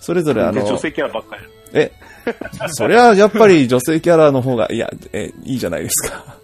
[0.00, 1.44] それぞれあの、女性キャラばっかり。
[1.74, 1.92] え、
[2.72, 6.41] それはやっぱり女性キャラの方が、いや、え、いいじゃないですか。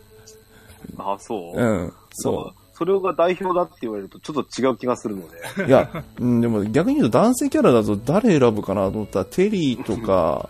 [0.98, 1.60] あ、そう？
[1.60, 5.64] うん、そそれが代表だって言われるとちょっと違う気がするので。
[5.64, 5.66] う。
[5.66, 10.48] いや、うん、でも逆に言うと男性キャラだと誰選ぶかなと思ったら、テリーとか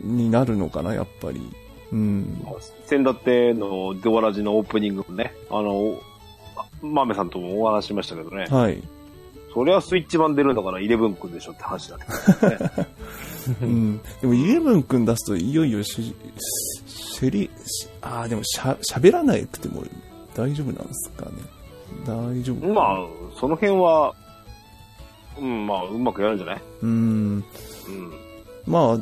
[0.00, 1.42] になるのかな、やっぱり。
[1.92, 2.42] うん。
[2.86, 6.00] 先だってのドアラジのオープニングもね、あの、
[6.80, 8.46] マメさんともお話ししましたけどね。
[8.48, 8.82] はい。
[9.52, 13.56] そりゃスイッチ版出るんだから、イレブン君でしょって話になってくるんですね。
[13.62, 14.00] うん。
[14.20, 16.14] でも、イレブン君出すと、いよいよし、
[17.18, 19.82] しり、しああ、でもしゃ、喋らなくても
[20.34, 21.32] 大丈夫なんですかね。
[22.06, 22.66] 大丈夫。
[22.72, 23.06] まあ、
[23.38, 24.14] その辺は、
[25.38, 26.60] うん、まあ、うまくやるんじゃない？
[26.82, 26.90] うん。
[26.90, 26.92] う
[27.36, 27.44] ん。
[28.66, 28.98] まあ、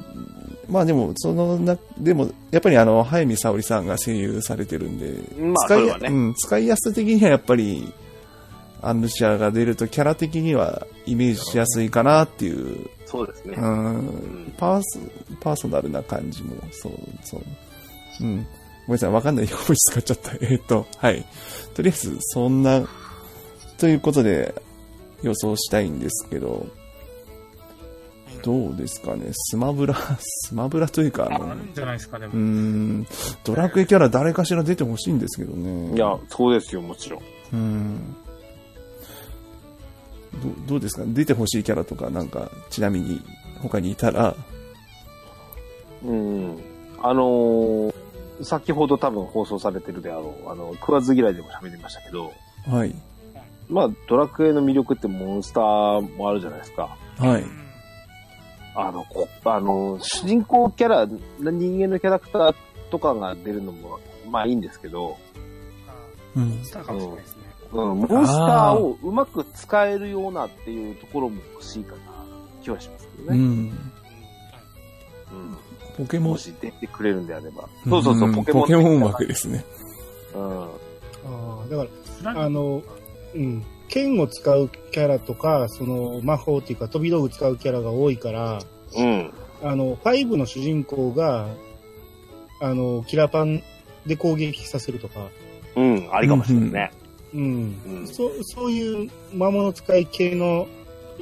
[0.68, 7.92] まあでも、そのな、でも、やっぱりあの、早見沙織さんが声優されてるんで、まあ使いうん、使いやすさ的にはやっぱり、
[8.82, 13.54] アンルシアが出るとキャラ的にはイメージしやすいかなっていう、そうですね。
[13.56, 13.96] ううん
[14.48, 15.00] ん、パーソ、
[15.40, 16.92] パーソナルな感じも、そう、
[17.24, 17.42] そう。
[18.20, 18.46] うん。
[18.86, 20.32] ごめんなさい、わかんない横文字使っちゃった。
[20.40, 21.24] えーっと、はい。
[21.74, 22.86] とりあえず、そんな、
[23.78, 24.54] ということで、
[25.22, 26.66] 予想したいんですけど、
[28.42, 32.32] どうですかね、スマブラ、 スマブラというか、あのある、んじゃないですか、でも。
[32.34, 33.06] うーん、
[33.44, 35.94] ドラクエキャラ誰かしら出てほしいんですけどね。
[35.94, 37.22] いや、そうですよ、もちろん。
[37.52, 38.16] うん。
[40.66, 41.04] どどうですか？
[41.06, 43.20] 出てほしいキャラとか、なんか、ちなみに、
[43.62, 44.36] 他にいたら、
[46.04, 46.58] うん。
[47.02, 47.94] あのー
[48.42, 52.32] 先ほど多分放送されてるであろう、あの、食わず嫌いでも喋りましたけど、
[52.66, 52.94] はい。
[53.68, 56.96] まあ、ドラクエの魅力ってモンスターもあるじゃないですか。
[57.18, 57.44] はい。
[58.74, 62.54] あの、こあの、主人公キャラ、人間のキャラクター
[62.90, 63.98] とかが出るのも、
[64.30, 65.16] まあいいんですけど、
[66.36, 66.60] うん。
[66.62, 67.42] スターかもしれないですね。
[67.72, 71.98] うん、モンスターをうまく使えるようなっていうところも欲しいかな、
[72.62, 73.38] 気はしますけどね。
[73.38, 73.44] うん。
[73.44, 73.92] うん
[75.96, 76.32] ポケモン。
[76.32, 77.68] もし出てくれるんであれば。
[77.88, 78.62] そうそうそう、んポケモン。
[78.62, 79.64] ポケモン枠ですね。
[80.34, 80.62] うん。
[80.62, 80.68] あ
[81.24, 81.86] あ、だか
[82.22, 82.82] ら、あの、
[83.34, 88.60] うん、剣を使うキャラとか、その魔法っていうか飛び道具使うキャラが多いから、
[88.96, 89.32] うん。
[89.62, 91.48] あの、5の主人公が、
[92.60, 93.62] あの、キラパン
[94.06, 95.28] で攻撃させるとか、
[95.76, 96.92] うん、ありかもしれないね。
[97.34, 97.80] うん。
[97.86, 98.06] うん。
[98.08, 100.66] そそういう魔物使い系の、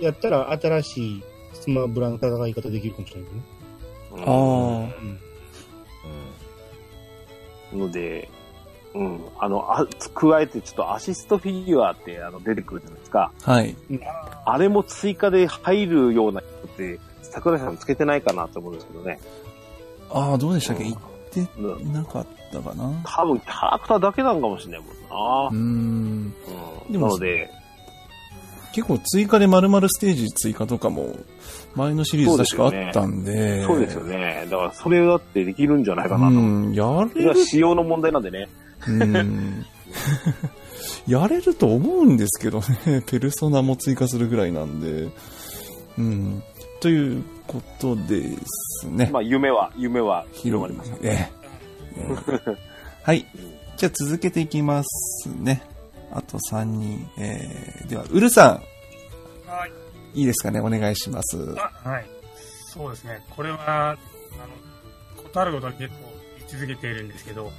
[0.01, 3.43] やったら新しいスマブラの戦い方できるかもしれないね。
[4.20, 4.31] ああ。
[7.72, 7.81] うん。
[7.81, 8.29] ので、
[8.94, 9.20] うん。
[9.38, 13.33] あの、あ、加えてちょっとアシストフィギュアってあの出てくるじゃないですか。
[13.42, 13.74] はい。
[14.44, 19.18] あれも追加で入るような人って、桜井さんつけてないかなと思うんですけどね。
[20.11, 20.85] ああ、どうでしたっけ？
[20.85, 20.96] 言っ
[21.59, 22.92] うんてなかったかな？
[23.05, 25.48] 多分キャラクターだけなんかもしれないもんな。
[25.48, 26.35] うーん。
[26.87, 26.92] うん。
[26.92, 27.50] でもなので、
[28.75, 31.15] 結構追加で丸々ステージ追加とかも、
[31.77, 33.63] 前のシリーズ確かあったんで。
[33.65, 34.49] そうですよね。
[34.51, 36.35] だからそれだってできるんじゃないかなと。
[36.35, 38.49] うん、やそれる、仕様の問題なんでね。
[38.89, 39.65] うん。
[41.07, 43.03] やれると思うんですけどね。
[43.07, 45.09] ペルソナも追加するぐらいなんで。
[45.97, 46.43] うん。
[46.81, 48.23] ということで
[48.81, 49.09] すね。
[49.13, 50.93] まあ夢は、夢は広まります。
[51.01, 51.31] え
[51.97, 52.03] え。
[52.11, 52.57] うん
[53.05, 53.25] はい。
[53.77, 55.63] じゃあ続けていきますね。
[56.14, 57.11] あと3人。
[57.18, 58.61] えー、では、ウルさ
[59.46, 59.70] はい。
[60.16, 60.61] ん、いいですかね？
[60.61, 61.55] お願いします。
[61.59, 62.07] あ、はい。
[62.72, 63.24] そうですね。
[63.31, 63.98] これは、あの、
[65.22, 65.94] ことあることは結構
[66.38, 67.50] 言い続けているんですけど、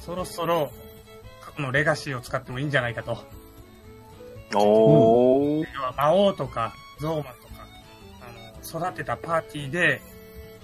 [0.00, 0.70] そろそろ
[1.42, 3.18] 過去のレガシーを使ってもいいんじゃないかと。
[4.54, 5.66] おー。
[5.74, 7.66] 要は魔王とかゾーマとか、
[8.20, 10.00] あの、育てたパーティーで、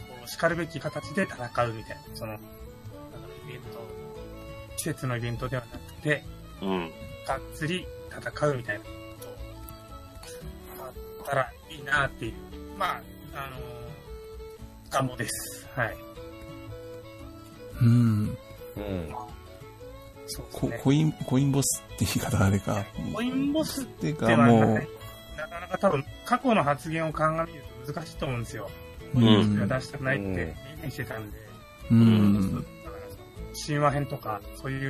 [0.08, 2.16] こう、叱るべき形で戦うみたいな。
[2.16, 2.40] その、あの
[3.48, 3.68] イベント、
[4.76, 6.24] 季節のイベントではなくて、
[6.62, 6.90] うん。
[7.30, 8.90] がっつり戦うみたいなこ
[9.20, 12.32] とあったらいいなっていう、
[12.76, 13.02] まあ、
[13.34, 13.56] あの
[14.90, 15.68] 願望です。
[15.76, 15.96] はい。
[17.82, 18.36] うん。
[18.76, 19.12] うん。
[19.12, 19.28] こ
[20.26, 20.80] そうですね。
[20.82, 22.84] コイン、コインボスって言い方あれか。
[23.14, 24.88] コインボスっていうかもない。
[25.36, 28.68] なかなか多分、過去の発言を鑑みると難しいと思うんですよ。
[29.14, 29.68] う、コインボスん。
[29.68, 31.38] が出したくないって明言してたんで、
[31.92, 32.56] うん。
[32.56, 33.02] だから
[33.64, 34.89] 神話編とか、そういう、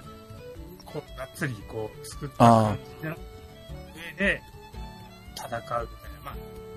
[0.92, 3.16] こう、がっつりこう、作った感じの上
[4.18, 4.42] で
[5.36, 5.86] 戦うみたいな。
[6.24, 6.32] ま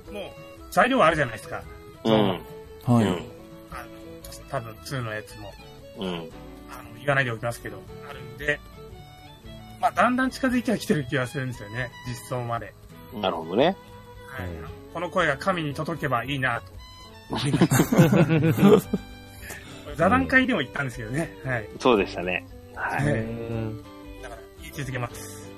[0.09, 0.23] あ、もう、
[0.71, 1.63] 材料はあるじゃないですか。
[2.05, 2.13] うん。
[2.13, 2.39] はい。
[2.85, 3.17] あの、
[4.49, 5.53] 多分2のやつも、
[5.99, 6.07] うん。
[6.07, 6.29] あの、
[6.97, 8.59] 言わないでおきますけど、あるんで、
[9.79, 12.73] まあ、だんだん近づいてはきてる気がするんですよね、実装まで。
[13.13, 13.21] うん。
[13.21, 13.75] なるほどね。
[14.27, 14.47] はい。
[14.47, 16.71] うんこの声が神に届けばいいなと。
[19.95, 21.35] 座談会でも言ったんですけどね。
[21.43, 21.67] はい。
[21.79, 22.45] そうでしたね。
[22.75, 23.03] はい。
[24.73, 25.49] はいうんだから、言い続けます。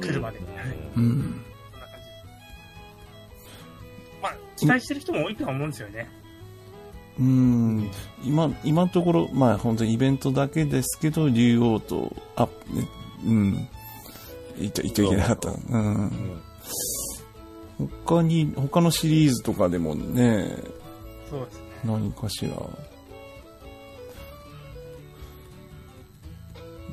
[0.00, 0.38] 来るまで。
[0.96, 1.44] うん。
[1.72, 2.12] そんな感じ。
[4.22, 6.08] まあ、期待してる人も多いとは思うんですよね。
[7.18, 7.90] うん。
[8.24, 12.88] 今、今のところ、まあ本当にイベントだけですけど、竜王と、あ、ね、
[13.24, 13.68] うん。
[14.58, 15.50] 言っちゃ、言っちゃいけなかった。
[15.50, 16.42] うん。
[18.04, 20.56] 他に、他のシリーズとかでもね、
[21.30, 21.64] そうですね。
[21.84, 22.50] 何かしら。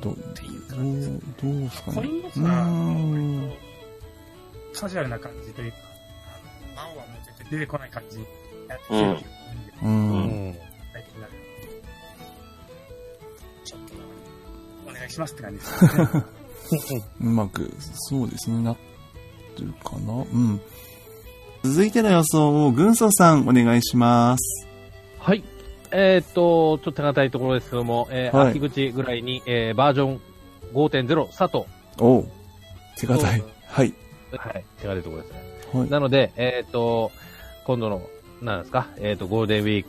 [0.00, 1.10] どう、っていうじです。
[1.10, 2.08] う、どうですかコね。
[2.08, 3.56] うインボスは、
[4.74, 5.78] カジュアルな感じというか、
[6.76, 8.24] あの、魔王はもう絶対出てこない感じに
[8.68, 10.60] やってきてるんで。
[10.92, 11.12] 最近
[13.64, 17.04] ちょっと、お願いしますって感じですね。
[17.20, 18.76] うまく、そうですね、なっ
[19.56, 20.14] てるかな。
[20.14, 20.60] うん。
[21.64, 24.66] 続いての予想を、軍曹さん、お願いします。
[25.18, 25.44] はい。
[25.92, 30.20] えーっと、ちょっと手堅いところですけども、えーはい秋口ぐらいに、えーバージョン
[30.72, 31.64] 5.0佐藤。
[31.98, 32.28] おう。
[32.96, 33.44] 手堅い。
[33.66, 33.94] はい。
[34.36, 34.64] はい。
[34.78, 35.40] 手堅いところですね。
[35.72, 35.90] はい。
[35.90, 37.12] なので、えーっと、
[37.64, 38.02] 今度の、
[38.40, 39.86] なんですか、えーっと、ゴールデンウィー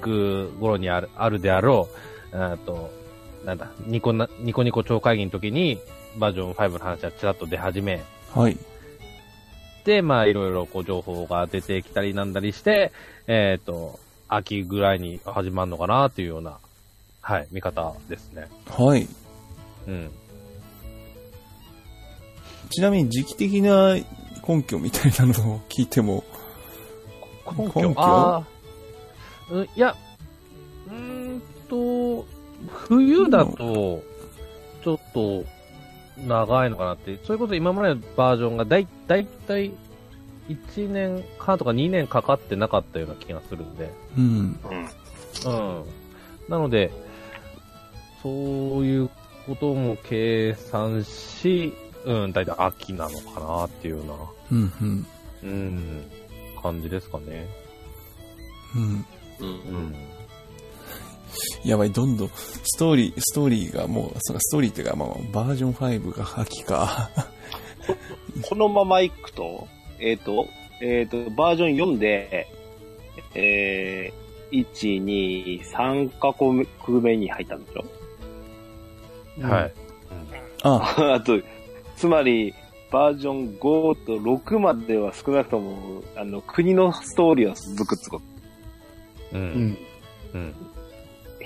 [0.00, 1.88] ク頃にある、あるであろ
[2.32, 2.90] う、えーっと、
[3.44, 5.78] なんだ、ニコな、ニコニコ超会議の時に、
[6.18, 8.02] バージョン5の話はちらっと出始め、
[8.34, 8.58] はい。
[9.84, 12.92] で、まあ、いろいろこう情報が出てきたりなんだりして、
[13.26, 16.58] えっ、と、秋ぐらいに始まるのかなっていうような、
[17.20, 18.48] はい、見方ですね。
[18.68, 19.08] はい。
[19.88, 20.10] うん。
[22.72, 23.96] ちなみに時期的な
[24.48, 26.24] 根拠みたいなのを聞いても、
[27.46, 27.88] 根拠？
[27.90, 28.44] 根拠？
[29.50, 29.94] うんいや、
[30.88, 32.26] うーんと、
[32.66, 34.02] 冬だと、
[34.82, 35.44] ちょっと、
[36.26, 37.18] 長いのかなって。
[37.24, 39.70] それこそ今までのバージョンがだい、だいたい
[40.48, 43.90] 1年間とか2年かかってなかったような気がするんで。
[44.16, 44.24] うん。
[44.24, 45.84] うん。
[46.48, 46.90] なので、
[48.22, 48.32] そう
[48.86, 49.10] いう
[49.46, 54.14] ことも計算し、うん、だいたい秋なのかなっていうような、
[54.52, 55.06] うん、うん。
[55.42, 56.10] うん、
[56.60, 57.48] 感じですかね。
[58.74, 59.06] うん。
[59.40, 59.94] うんうん。
[61.64, 67.10] やばい、どんどん、ストーリー、ストーリーがもう、そのストーリーっていうか、まあ、バージョン5が秋か。
[68.48, 70.48] このまま行くと、えっ、と、
[70.80, 72.46] えっ、と、バージョン4で、
[73.34, 76.66] えー、1、2、3カ国
[77.00, 77.84] 目に入ったんでしょ？
[79.46, 79.72] はい。
[80.62, 81.40] あ、 あと、
[82.02, 82.52] つまり、
[82.90, 83.60] バージョン5
[84.04, 88.20] と6までは少なくとも、あの、国のストーリーは続くってこ
[89.30, 89.38] と。
[89.38, 89.40] う。
[89.40, 89.78] うんん。
[90.34, 90.54] うん。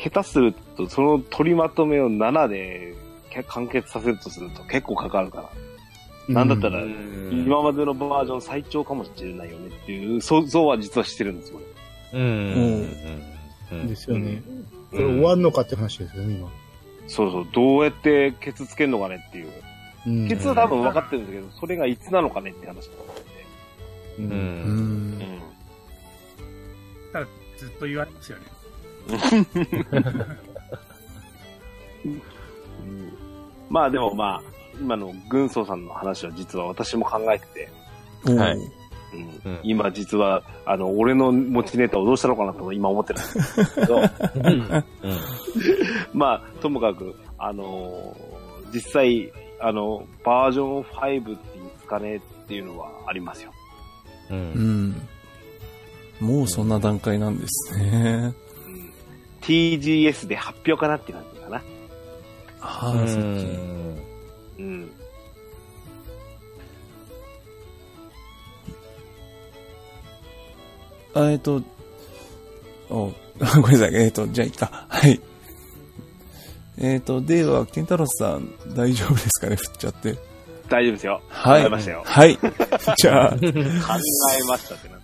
[0.02, 2.94] 下手すると、その取りまとめを7で
[3.28, 5.50] け完結させるとすると結構かかるから。
[6.26, 6.82] なんだったら、
[7.30, 11.60] 今までのバージョン最長かもしれないよねっていう想像は実はしてるんですよ。
[12.14, 12.22] うん。
[12.22, 12.88] うん。
[13.72, 13.88] うん。
[13.88, 14.42] ですよね。
[14.46, 14.52] こ
[14.92, 16.48] うんれ終わんのかって話ですよね、今。
[17.08, 19.50] そうそう、どうやってケツつけんのかねっていう。
[20.06, 20.28] うん。
[20.28, 21.26] ケツは多分分かってるん。
[21.26, 23.14] だけど、それがいつなのかねって話だと思
[24.18, 24.22] う。
[24.22, 24.30] うん。
[24.30, 24.38] うん。
[24.38, 24.40] う
[25.14, 25.18] ん。
[25.18, 25.26] で。
[27.12, 27.26] ただ、
[27.58, 28.44] ずっと言われますよね。
[32.04, 33.12] うん。
[33.68, 34.42] まあでもまあ、
[34.80, 35.84] 今の軍曹さん。
[35.84, 37.46] の話は実は私も考えて
[38.24, 38.62] て、はいうん。
[39.44, 39.60] うん。
[39.62, 43.22] 今実は、あの、俺の持ちネタをどうしたのかなと今思ってるん。
[43.22, 44.02] ですけど、う
[44.50, 44.84] ん。
[46.12, 48.36] まあ、ともかく、あのー
[48.72, 53.52] 実際、あの、バージョン5っていつかねっていうのはありますよ。
[54.30, 54.34] う。
[54.34, 55.08] うんん。
[56.20, 58.34] もうそんな段階なんですね。
[58.68, 58.92] うん
[59.42, 61.62] TGS で発表かなって感じかな。
[62.60, 64.60] ああ、うんそっち。
[64.60, 64.90] うん。
[71.14, 71.62] あえっと、
[72.90, 73.12] お
[73.62, 73.94] ごめんなさい。
[73.94, 74.86] えっと、じゃあいいか。
[74.88, 75.20] はい。
[76.78, 79.56] えっと、では、ケンタロスさん、大丈夫ですかね？
[79.56, 80.16] 振っちゃって。
[80.68, 81.22] 大丈夫ですよ。
[81.28, 82.02] はい考えましたよ。
[82.04, 82.38] はい。
[82.98, 83.52] じゃあ、考え
[84.48, 84.96] ましたってな。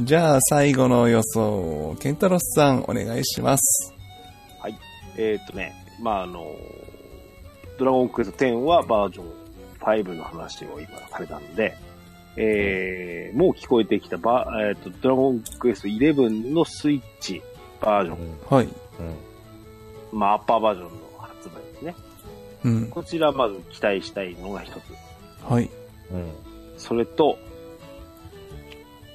[0.00, 3.94] じゃあ、最後の予想、ケンタロスさん、お願いします。
[5.18, 6.46] えーっとね、まああの、
[7.78, 9.26] ドラゴンクエスト10はバージョン
[9.80, 11.76] 5の話を今されたんで、
[12.36, 17.42] えー、もう聞こえてきたバー、えーっと、ドラゴンクエスト11のスイッチ
[17.82, 18.68] バージョン、はい。
[20.12, 21.01] まあアッパーバージョン。
[22.64, 22.86] うん。
[22.88, 24.80] こちらまず期待したいのが一つ。
[25.44, 25.70] はい。
[26.10, 26.30] うん。
[26.78, 27.38] それと、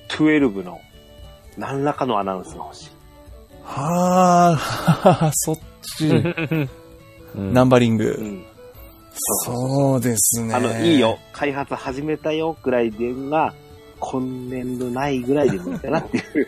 [0.09, 0.79] 12の
[1.57, 2.89] 何らかのアナウンスが欲しい。
[3.63, 4.57] は
[5.01, 6.07] あ、 そっち。
[6.07, 7.53] うん。
[7.53, 8.15] ナンバリング。
[8.17, 8.45] うん。
[9.45, 10.53] そうですね。
[10.53, 13.53] あの、いいよ、開発始めたよぐらいでが、
[13.99, 16.47] 今年度ないぐらいでもいいかなっていう。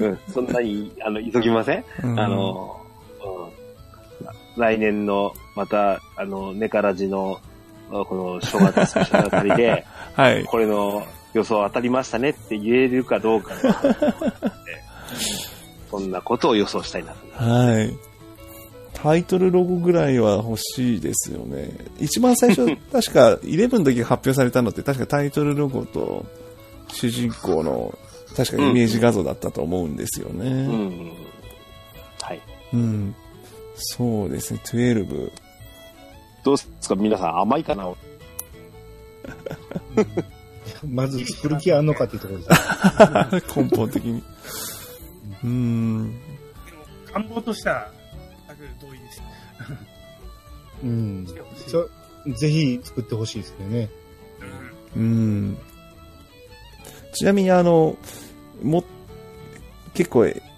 [0.00, 2.79] うん、そんなに、あの、急ぎません、うんあ、の、うん、
[4.56, 7.40] 来年の、また、あの、ネカラジの、
[7.90, 10.44] この正月スペシャルあたりで、はい。
[10.44, 13.54] これの予想当たりましたねって言えるかどうか
[15.90, 17.44] そんなことを予想したいなと。
[17.44, 17.96] はい。
[19.02, 21.70] タイトルロゴぐらいは欲しいですよね。
[21.98, 26.26] 一番最初、 確か、11の時発表されたのって、確かタイトルロゴと、
[26.88, 27.96] 主人公の、
[28.36, 30.50] 確かイメージ画像だったと思うんですようね。
[30.66, 31.12] ん。
[32.20, 32.40] はい。
[32.74, 33.14] うん。
[33.80, 35.32] そうですね、12。
[36.44, 36.94] どうですか？
[36.96, 37.92] 皆さん甘いかな？
[40.86, 42.56] まず作る気あんのかっていうところですね。
[43.70, 44.22] 根本的に。
[45.42, 46.14] うーん。
[47.12, 47.90] 願望としては、
[48.48, 49.22] 全く同意です。
[50.82, 51.26] うん
[52.36, 53.88] ぜひ作ってほしいですよね。
[54.96, 55.04] うんう
[55.52, 55.58] ん。
[57.12, 57.96] ちなみにあの、
[58.62, 58.84] も、
[59.94, 60.49] 結構、ええ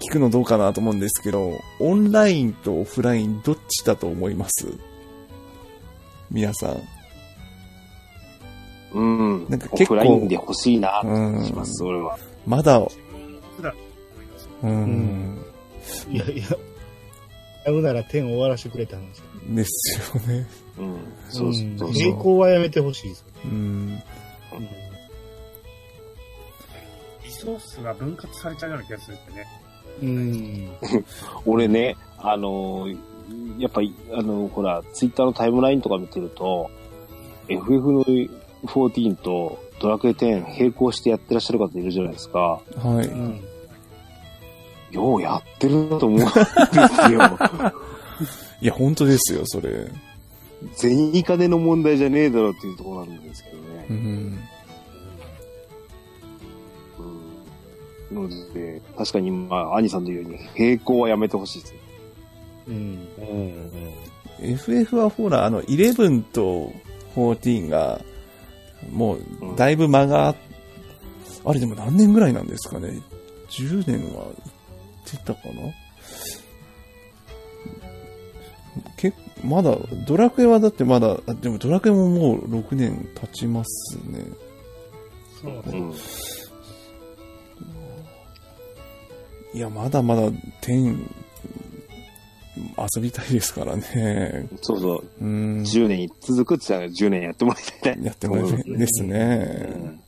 [0.00, 4.66] 聞くのどうかなと思うんですけど、オンラインとオフラインどっちだと思います？
[6.30, 6.80] 皆さん。
[8.92, 9.46] うん。
[9.48, 12.18] なんか結構オフラインで欲しいなうんします、それは。
[12.46, 12.86] まだ。
[14.60, 15.38] うん、
[16.10, 16.44] いやいや、
[17.64, 19.22] やるなら点を終わらせてくれた話。
[19.54, 20.46] ですよね。
[20.78, 20.96] うん。
[21.28, 21.92] そうそうそううんそう。
[21.92, 23.24] 並行はやめてほしいです。
[23.44, 24.02] うん。
[24.58, 24.66] リ
[27.38, 29.46] ソースが分割されちゃうような気がするってね。
[30.02, 30.70] うん。
[31.46, 32.98] 俺ね、あのー
[33.58, 36.70] やっぱり、あのーほら、ツイッターのタイムラインとか見てると、
[37.48, 38.04] FF の
[38.64, 42.38] 14とドラクエ10並行してやってらっしゃる方いるじゃないですか。
[42.76, 43.06] はい。
[43.06, 43.40] うん。
[44.90, 47.38] ようやってるなと思うんですよ。
[48.60, 49.90] いや、本当ですよ、それ。
[50.72, 53.92] 銭金の問題じゃねえだろうっていうところなんですけどねう。
[53.92, 54.38] ん。
[58.12, 61.74] ので、確かに、まあ、兄さんの言うように、並行はやめてほしいです。
[62.68, 63.08] うん。
[63.18, 63.92] うん。
[64.40, 66.72] FF はほら、あの、11と
[67.14, 68.00] 14が、
[68.90, 69.20] もう、
[69.56, 70.34] だいぶ間が、
[71.44, 73.00] あれでも何年ぐらいなんですかね
[73.48, 74.34] ?10 年は行っ
[75.04, 75.72] てたかな
[78.96, 84.24] けまだ、ドラクエはだってまだ、あでもドラクエももう6年経ちますね。
[85.40, 85.94] そううん。
[89.54, 90.30] いや、まだまだ
[90.62, 90.98] 10、
[92.94, 94.48] 遊びたいですからね。
[94.62, 95.24] そうそう。
[95.24, 95.62] うん。
[95.62, 98.06] 10年続くって言ったら10年やってもらいたいね。
[98.06, 99.36] やってもらいたいですうね。
[99.36, 100.00] ん。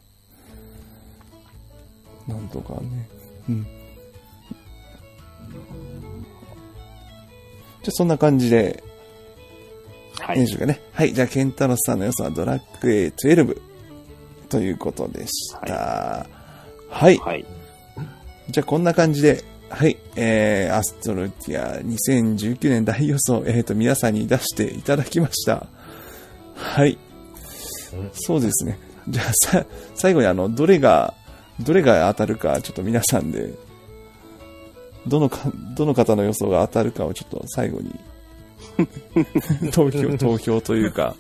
[2.27, 3.09] なんとかね。
[3.49, 3.63] うん。
[3.65, 8.83] じゃあそんな感じで、
[10.19, 10.37] はい。
[10.37, 10.81] 編集がね。
[10.93, 11.15] はい。
[11.15, 13.59] じゃあ、ケンタロスさんの予想はドラクエ12
[14.51, 16.27] ということでした。
[16.91, 17.17] はい。
[17.17, 17.45] はい。
[18.51, 19.97] じゃあ、こんな感じで、はい。
[20.17, 25.67] えー、アストロティア2019年大予想、えっ、と、皆さんに出していただきました。
[26.57, 26.99] はい。
[28.13, 28.79] そうですね。
[29.09, 31.15] じゃあ、さ、最後にあの、どれが、
[31.61, 33.55] どれが当たるか、ちょっと皆さんで、
[35.07, 37.95] どのか、どの方の予想が当たるかをちょっと最後に、
[39.71, 41.15] 投票、投票というか、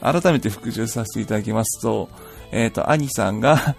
[0.00, 2.08] 改めて復習させていただきますと、
[2.52, 3.74] えっ、と、兄さんが、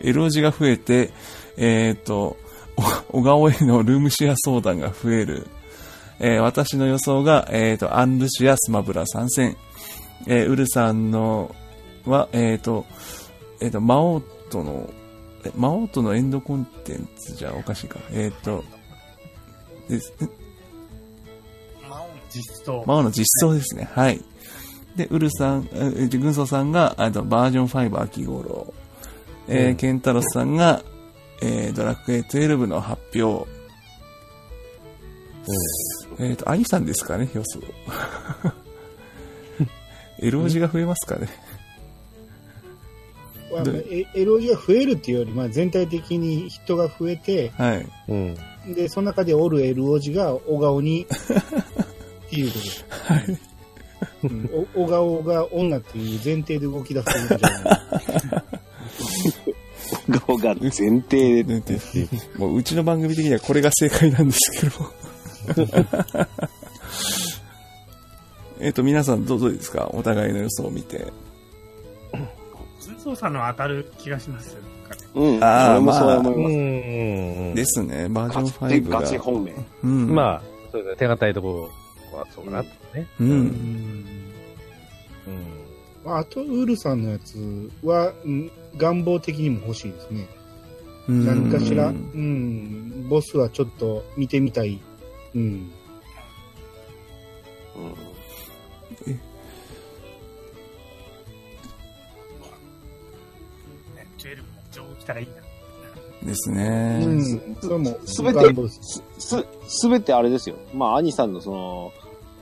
[0.00, 1.10] エロ字が増えて、
[1.56, 2.36] えっ、と、
[2.76, 2.82] お
[3.20, 5.46] 小顔へのルームシェア相談が増える。
[6.20, 9.56] えー私の予想が、えっ、と、アンルシュやスマブラ参戦。
[10.26, 11.54] えーウルさんの
[12.06, 12.86] は、えっ、と、
[13.60, 14.90] えっ、と、魔王との、
[15.44, 17.98] え魔王とのエンドコンテンツじゃおかしいか。
[18.12, 18.64] えっ、と、
[19.88, 20.12] です、
[21.88, 22.84] 魔王の実装。
[22.86, 23.88] 魔王の実装ですね。
[23.92, 24.20] はい。
[24.96, 28.72] で、ウルさん、えー、軍曹さんが、あとバージョン5秋頃。
[29.46, 30.82] えーケンタロスさんが、
[31.46, 33.46] えードラクエ12の発表。
[36.18, 37.60] えっ、と、兄さんですかね、予想。
[40.20, 41.28] エロ字が増えますかね。
[43.52, 47.86] まあえ L 字が増えるっていうより、まあ、全体的に人が増えて、はい。
[48.08, 48.34] うん。
[48.74, 52.84] で、その中でおる L おじが小顔に、 っていうことです。
[54.24, 58.44] うんお小顔が女っていう前提で動き出すんじゃない
[60.10, 61.62] 顔が前提で。
[62.36, 64.92] もううちの番組的にはこれが正解なんですけど。
[68.60, 69.90] えっと、皆さんどうどうですか？
[69.92, 71.12] お互いの予想を見て。
[72.86, 74.54] 軍曹さんの当たる気がします。
[74.54, 75.44] なんかねうん。
[75.44, 76.54] あー俺もそう思ういます。
[76.56, 77.54] ん。
[77.54, 79.06] ですね、バージガョン5チガが。
[79.06, 79.52] チ本命。
[79.82, 80.14] うん。
[80.14, 80.96] まあ、そうですね。
[80.98, 81.70] 手堅いとこ
[82.12, 83.06] ろはそうかなとね。
[83.20, 83.24] う。
[83.24, 83.34] うんん
[86.04, 86.16] うん。
[86.16, 90.28] あと、ウールさんのやつは、うん願望的にも欲しいですね。
[91.08, 94.80] うん何かしら、ううんん、ボスはちょっと見てみたい。
[95.34, 95.42] うん。
[95.42, 95.70] うん
[103.96, 105.34] ね12も上来たらいいな。
[106.26, 107.04] ですうね。
[107.04, 107.56] ん。
[107.60, 108.40] それもすべて
[109.18, 110.56] す、すべてあれですよ。
[110.72, 111.92] まあ、兄さんのその、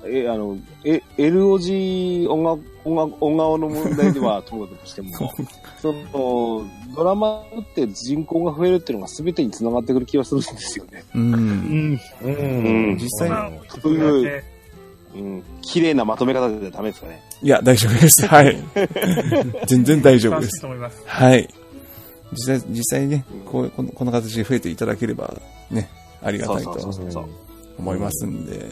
[0.04, 5.10] え、あの、え、LOG 音楽、音楽、音顔の問題ではともかくとしても、
[5.80, 11.04] その、ドラマって人口が増えるっていうのが全てに繋がってくる気がするんですよね。
[11.14, 11.18] う。
[11.18, 12.00] うんん。
[12.22, 12.98] うん。
[13.00, 14.52] 実際そんなこと言われて
[15.14, 17.20] うん、綺麗なまとめ方でダメですかね。
[17.42, 18.26] いや、大丈夫です。
[18.26, 18.56] はい。
[19.68, 20.66] 全然大丈夫です。
[21.04, 21.48] はい。
[22.32, 25.34] 実際、実際にね、こう、このこの形で増えていただければ、
[25.70, 25.90] ね、
[26.22, 27.28] ありがたいとそう。
[27.78, 28.70] 思いますんで。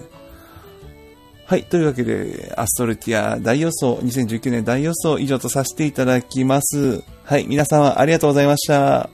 [1.51, 1.64] はい。
[1.64, 7.03] というわけで、アストルティア大予想、2019年大予想以上とさせていただきます。
[7.24, 7.46] はい。
[7.48, 9.11] 皆様ありがとうございました。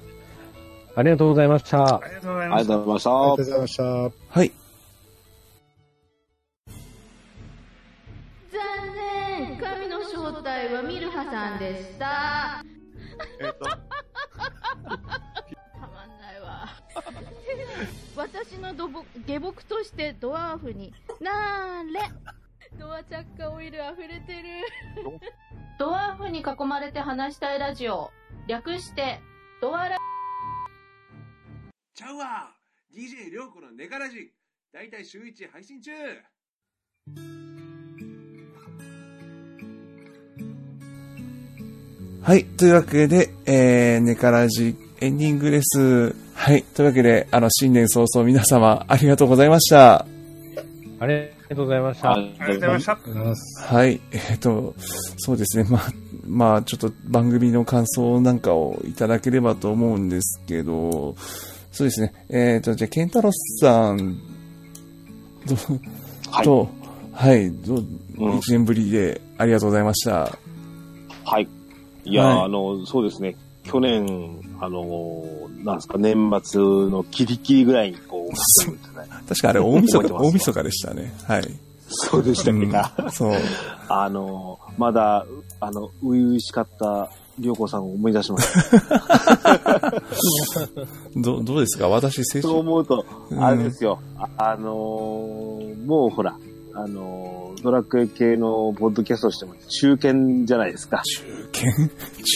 [0.96, 2.00] ありがとうございましたあ。
[2.06, 2.60] りがとうございあました。
[2.60, 3.10] りがとうございました。
[3.10, 3.82] ありがとうございました。
[3.84, 4.10] は
[4.44, 4.52] い。
[8.52, 8.60] 残
[9.48, 12.62] 念神の正体はミルハさんでした
[13.40, 13.56] た
[15.80, 16.68] まんないわ
[18.16, 22.00] 私の土木下僕としてドワーフになーれ
[22.78, 24.64] ドアチャッカオイル溢れてる
[25.78, 28.10] ドワーフに囲まれて話したいラジオ
[28.46, 29.20] 略して
[29.60, 29.96] ドアラ
[31.94, 32.54] ちゃうわ
[32.92, 34.32] !DJ りょうこのネガラジ
[34.72, 35.92] だいたい週1配信中
[42.26, 42.44] はい。
[42.44, 46.25] というわけで、えー、ネカラジエンディングです。
[46.36, 46.62] はい。
[46.62, 50.06] というわけで、あの、新年早々皆様ありがとうございました。
[51.00, 52.12] ありがとうございました。
[52.12, 53.74] ありがとうございました。
[53.74, 54.00] はい。
[54.12, 54.74] えっ、と、
[55.16, 55.66] そうですね。
[55.68, 55.82] まあ、
[56.26, 61.16] まあ、ちょっと番組の感想なんかをいただければと思うんですけど、
[61.72, 62.12] そうですね。
[62.28, 64.18] えっ、と、じゃあ、ケンタロスさん、
[65.46, 65.56] ど、
[66.30, 66.44] はい。
[66.44, 66.68] と、
[67.12, 70.38] はい、どうん一年ぶりでありがとうございました。
[71.24, 71.48] はい。
[72.04, 73.36] いや、はいあの、そうですね。
[73.64, 75.24] 去年、あの、
[75.64, 78.36] なんですか、年末のキリキリぐらいに、こう、ね。
[79.28, 81.12] 確かあれ、大晦日、大晦日でしたね。
[81.26, 81.48] はい。
[81.88, 82.66] そうでしたっけう
[83.08, 83.32] んそう。
[83.88, 85.24] あの、まだ、
[85.60, 88.48] あの、初々しかった、りょうこさんを思い出しまし
[88.80, 89.92] た。
[91.16, 91.88] どどうですか？
[91.88, 92.58] 私、青そう春。
[92.60, 93.98] 思うと、うんあれですよ。
[94.18, 96.34] ああのーもうほら、
[96.76, 101.02] あのードラクエ系のポッドキャストとしても中堅じゃないですか。
[101.06, 101.88] 中堅？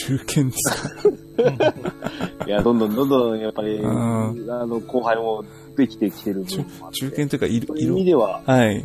[0.08, 0.94] 中堅です
[2.40, 2.46] か？
[2.46, 5.44] いや、どんどんどんどんやっぱり、うあんの、後輩も
[5.76, 8.84] できてきてる部中中堅というか、いそういう意色、味では、はい。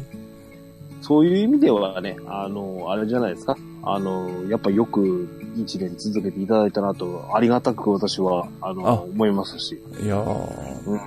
[1.01, 3.55] そういう意味ではね、あの、あれじゃないですか。
[3.83, 9.79] あの、やっぱよく一年続けていただいたなと、ありがたく私は、あの、あ思いますし。
[10.03, 10.99] いやー、うん。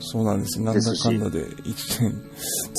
[0.00, 0.60] そうなんです。
[0.60, 2.22] なんだかんだで一年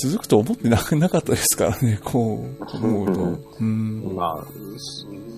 [0.03, 3.39] 続くと思ってななかったですからね、こう思うと。
[3.59, 4.15] うん。
[4.15, 4.45] まあ、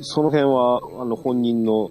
[0.01, 1.89] そその辺は、あの、本人の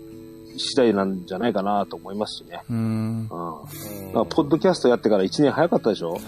[0.57, 2.61] 次第なんじゃないかなと思いますしね。
[2.71, 3.21] うん。
[3.21, 3.29] うん。
[3.29, 6.19] ポッドキャストやってから1年早かったでしょ？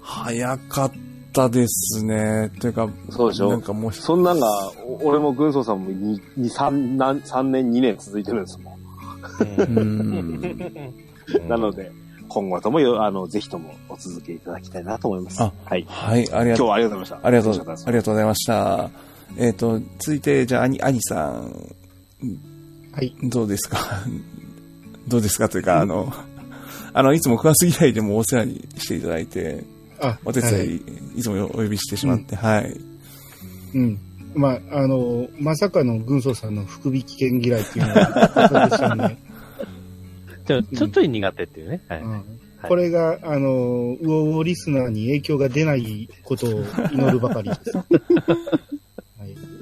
[0.00, 0.92] 早かっ
[1.32, 2.50] たですね。
[2.60, 3.50] というか、そうでしょ？
[3.50, 4.46] なんかもう、そんなんが、
[4.86, 8.78] お俺も軍曹さんも2、2 3, 何3年、2年続いてるんですもん。
[9.76, 10.94] うん。
[11.48, 11.90] なので、
[12.32, 15.42] 今後ともよ、あの、ぜひともお続けいただきたいなと思います。
[15.42, 15.84] あはい。
[15.88, 16.68] はい、ありが今日とう。
[16.68, 17.26] はありがとうございました。
[17.26, 17.42] ありが
[18.02, 18.90] とう、ございました。
[19.38, 21.52] えっ、と、続いて、じゃあ、兄、兄さん、
[22.92, 23.14] はい。
[23.22, 23.78] どうですか？
[25.08, 25.48] どうですか？
[25.48, 26.12] というか、あの、
[26.94, 29.64] あの、いつも9月以来でもお世話にしていただいて、
[30.00, 30.64] あ、お手伝い、、は
[31.16, 32.80] いつもお呼びしてしまって、はい。
[33.74, 33.98] うん。
[34.34, 39.16] まあ、あの、まさかの軍曹さんの福引券嫌いっていうのが、 でしたんで、
[40.46, 41.80] ちょ、ちょっと苦手っていうね。
[41.88, 42.00] はい。
[42.02, 42.24] うん
[42.68, 47.72] これが、あの、ウオウオリスナーに影響が出ないことを祈るばかりです。
[47.76, 47.86] はい。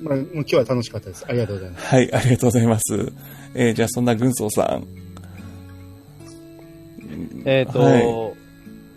[0.02, 1.24] まあ、もう今日は楽しかったです。
[1.26, 1.86] ありがとうございます。
[1.86, 3.12] はい、ありがとうございます。
[3.54, 4.86] えーじゃあ、そんな軍曹さん。
[7.46, 8.02] えっ、と、はい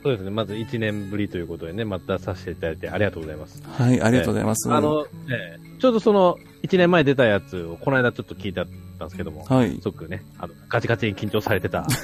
[0.03, 0.31] そうですね。
[0.31, 3.63] まず1年ぶりということでね、またさせていただいてありがとうございます。
[3.65, 4.69] はい、ありがとうございます。
[4.69, 8.65] あの、ええちょうどその、1年前出たやつを、この間ちょっと聞いて
[8.97, 9.71] たんですけども、はい。
[9.81, 11.85] すごくね、あの、ガチガチに緊張されてた。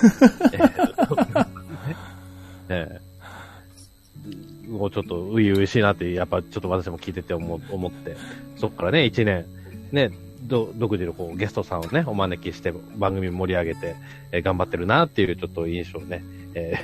[2.69, 3.09] ええ
[4.69, 8.15] もうちょっと、ういういしいなって、やっぱちょっと私も聞いてて思思って、
[8.57, 9.45] そっからね、1年、
[9.91, 10.11] ね、
[10.43, 13.95] ど独自のこうゲストさんをね、お招きして番組盛り上げて、
[14.31, 16.79] えー頑張ってるなっていうちょっと印象をね、えー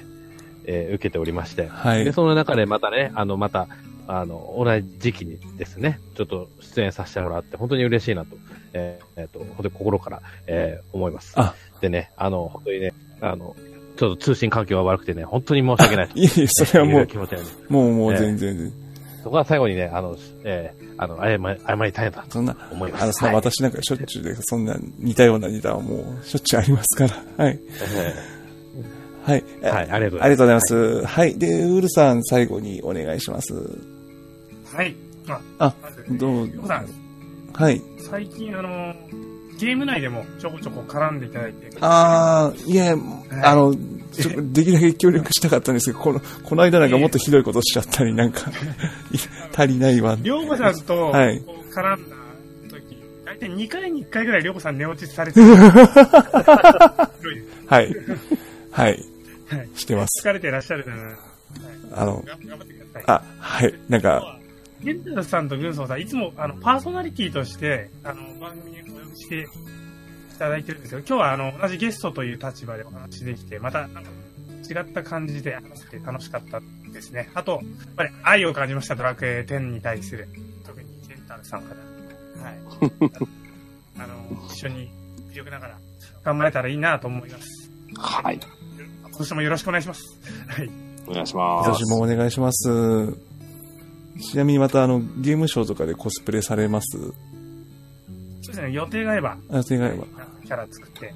[0.65, 2.11] えー受けておりまして、はいで、。
[2.11, 3.67] その中でまたね、あの、また、
[4.08, 8.36] あの、同じ時期にですね、ちょっと出演させてもらって、本当に嬉しいなと、
[8.74, 11.34] えーえーと、本当に心から、えー思います。
[11.36, 13.56] あでね、あの、本当にね、あの、
[13.97, 16.10] ちょっと通信環境が悪くてね、本当に申し訳ない。
[16.16, 18.74] いえいえ、それはもう気、持ちがねもうもうええ全然、
[19.24, 23.03] そこは最後にね、あの、えーあの、謝り、たいなとそんな、思います。
[23.03, 27.43] あのさ、はい私なんかしょっちゅうで、そんな似たようなネタはもうしょっちゅうありますから。
[27.45, 27.60] はい。
[29.26, 29.43] はい。
[29.62, 30.24] えーはい、ありがとうございます。
[30.24, 31.06] ありがとうございます。
[31.06, 31.38] はい。
[31.39, 33.95] で、ウルさん、最後にお願いします。
[34.76, 34.95] はい。
[35.26, 36.86] まあまずどう普段、
[37.53, 37.82] はい。
[37.97, 38.93] 最近あの、
[39.57, 42.91] ゲーム内でもちょこちょこ絡んでいただいて、あー、いえ、
[43.41, 43.73] あの、
[44.11, 48.51] ちょできるだけ協力したかったんですけど、この、この間なんかもっとひどいことしちゃったり、なんか、
[49.11, 49.17] い
[49.57, 50.17] 足りないわ。
[50.19, 51.41] りょうこさんと、はい
[51.73, 52.15] 絡んだ
[52.69, 55.45] 時、大体2回に1回ぐらいりょうこさん寝落ちされてる。
[55.55, 57.01] は
[57.82, 57.95] い。
[58.71, 58.89] はい。
[58.89, 59.05] はい
[59.76, 60.28] してます。
[60.28, 60.93] 疲れてらっしゃるな。
[60.93, 61.15] はい
[61.93, 63.03] あの、頑頑張ってください。
[63.07, 63.73] あ、はい。
[63.88, 64.35] なんか、
[64.86, 69.46] ゲンタルさんと軍曹さん、いつもあのパーソナリティとしてあの番組にお呼びしてい
[70.38, 74.12] ただいてるんですけど、今日はあの同じゲストという立場でお話できて、またなんか
[74.70, 76.62] 違った感じで話せて楽しかった
[76.94, 77.32] ですね。
[77.34, 77.62] あと、やっ
[77.96, 80.28] ぱり愛を感じました、ドラクエ10に対する。
[80.64, 82.44] 特にゲンタルさんから。
[82.44, 82.58] はい。
[83.98, 84.92] あの、一緒に
[85.32, 85.78] 魅力ながら
[86.24, 87.72] 頑張れたらいいなと思います。
[87.98, 88.40] はい。
[89.04, 90.04] 今年もよろしくお願いします。
[90.48, 90.70] はい。
[91.08, 91.70] お願いします。
[91.70, 93.35] 私もお願いします。
[94.20, 96.97] ちなみにまたあの、ゲームショーとかでコスプレされます？
[96.97, 97.11] そう
[98.47, 100.05] ですね、予定があれば、あ、手があれば。
[100.45, 101.09] キャラ作ってい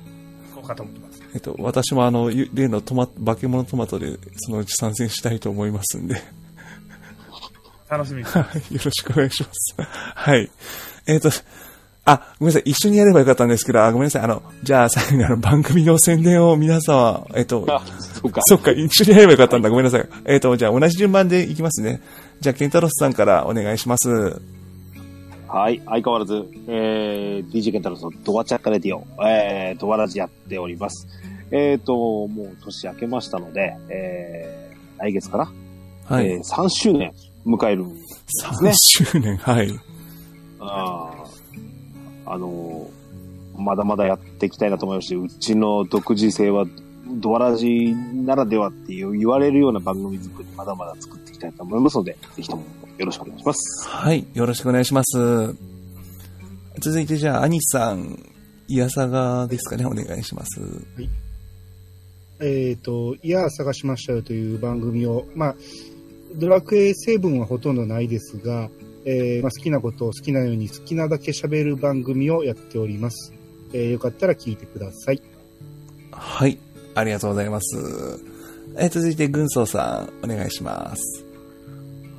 [0.56, 1.22] こうかと思ってます。
[1.34, 6.22] えっと、私もあの、ゆ例のトマ、化け物トマトでそのうち参戦したいと思いますんで。
[7.88, 8.24] 楽しみに。
[8.24, 8.74] はい。
[8.74, 9.76] よろしくお願いします。
[10.16, 10.50] はい。
[11.08, 11.30] えっ、と、
[12.06, 12.70] あ、ごめんなさい。
[12.72, 14.22] 一緒にやればよかったんですけど、あ、ごめんなさい。
[14.24, 18.42] あの、じゃあ最後にあの、番組の宣伝を皆様、えっ、と、あ、そうか。
[18.44, 19.70] そっか、一緒にやればよかったんだ。
[19.70, 20.08] ごめんなさい。
[20.26, 22.02] えっ、と、じゃあ同じ順番でいきますね。
[22.42, 24.42] じゃあ、ケンタロスさんからお願いします。
[25.48, 25.82] はい。
[25.86, 31.08] 相変わらず、えー、DJ ケンタロスのドアチャッカレディオ、えー、ドアラジやっております。
[31.52, 35.52] えーと、もう年明けましたので、えー、来月かな、
[36.06, 36.28] はい。
[36.28, 37.14] えー、3周年
[37.46, 39.04] 迎えるんですね。
[39.04, 39.80] 3周年、はい。
[40.60, 43.00] あーあのー
[43.60, 46.66] まだまだやっていきたいなと思いますし、うちの独自性は、
[47.12, 47.94] ドアラジ
[48.26, 52.64] ならではっていう言われるような番組作り、まだまだ作っていきたいと思いますので、ぜひとも
[52.98, 53.88] よろしくお願いします。
[53.88, 54.26] はい。
[54.34, 55.56] よろしくお願いします。
[56.80, 58.20] 続いて、じゃあ、兄さん、
[58.68, 59.86] いやさがですかね。
[59.86, 60.62] お願いします。
[62.42, 65.56] えっ、と、いや、探しましたよという番組を、まあ、
[66.36, 68.70] ドラクエ成分はほとんどないですが、
[69.06, 73.34] えーまあ、好きなことを好きなように好きなだけ喋る番組をやっております。
[73.74, 75.22] えーよかったら聞いてください。
[76.12, 76.58] はい。
[76.96, 77.78] ありがとうございます。
[78.78, 81.26] えー続いて、軍曹さん、お願いします。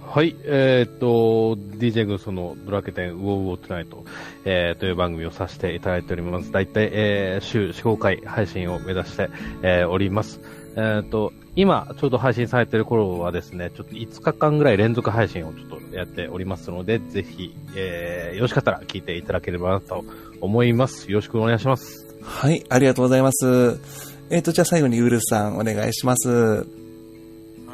[0.07, 4.05] はい、えーっと、DJ 軍曹のドラケテンウォーウォートゥナイト、
[4.45, 6.51] えーという番組をさせていただいております。
[6.51, 9.31] だいたい、えー週4、5回配信を目指して、
[9.63, 10.41] えーおります。
[10.77, 20.05] えーっと、今、ちょうど配信されている頃はですね、ちょっと5日間ぐらい連続配信をちょっとやっておりますので、ぜひ、えーよろしかったら聞いていただければなと
[20.41, 21.09] 思います。
[21.11, 22.07] よろしくお願いします。
[22.23, 22.65] はい。
[22.69, 24.10] ありがとうございます。
[24.31, 26.29] えっ、と、じゃあ最後にウルさん、お願いします。
[26.31, 26.63] は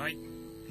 [0.08, 0.16] い。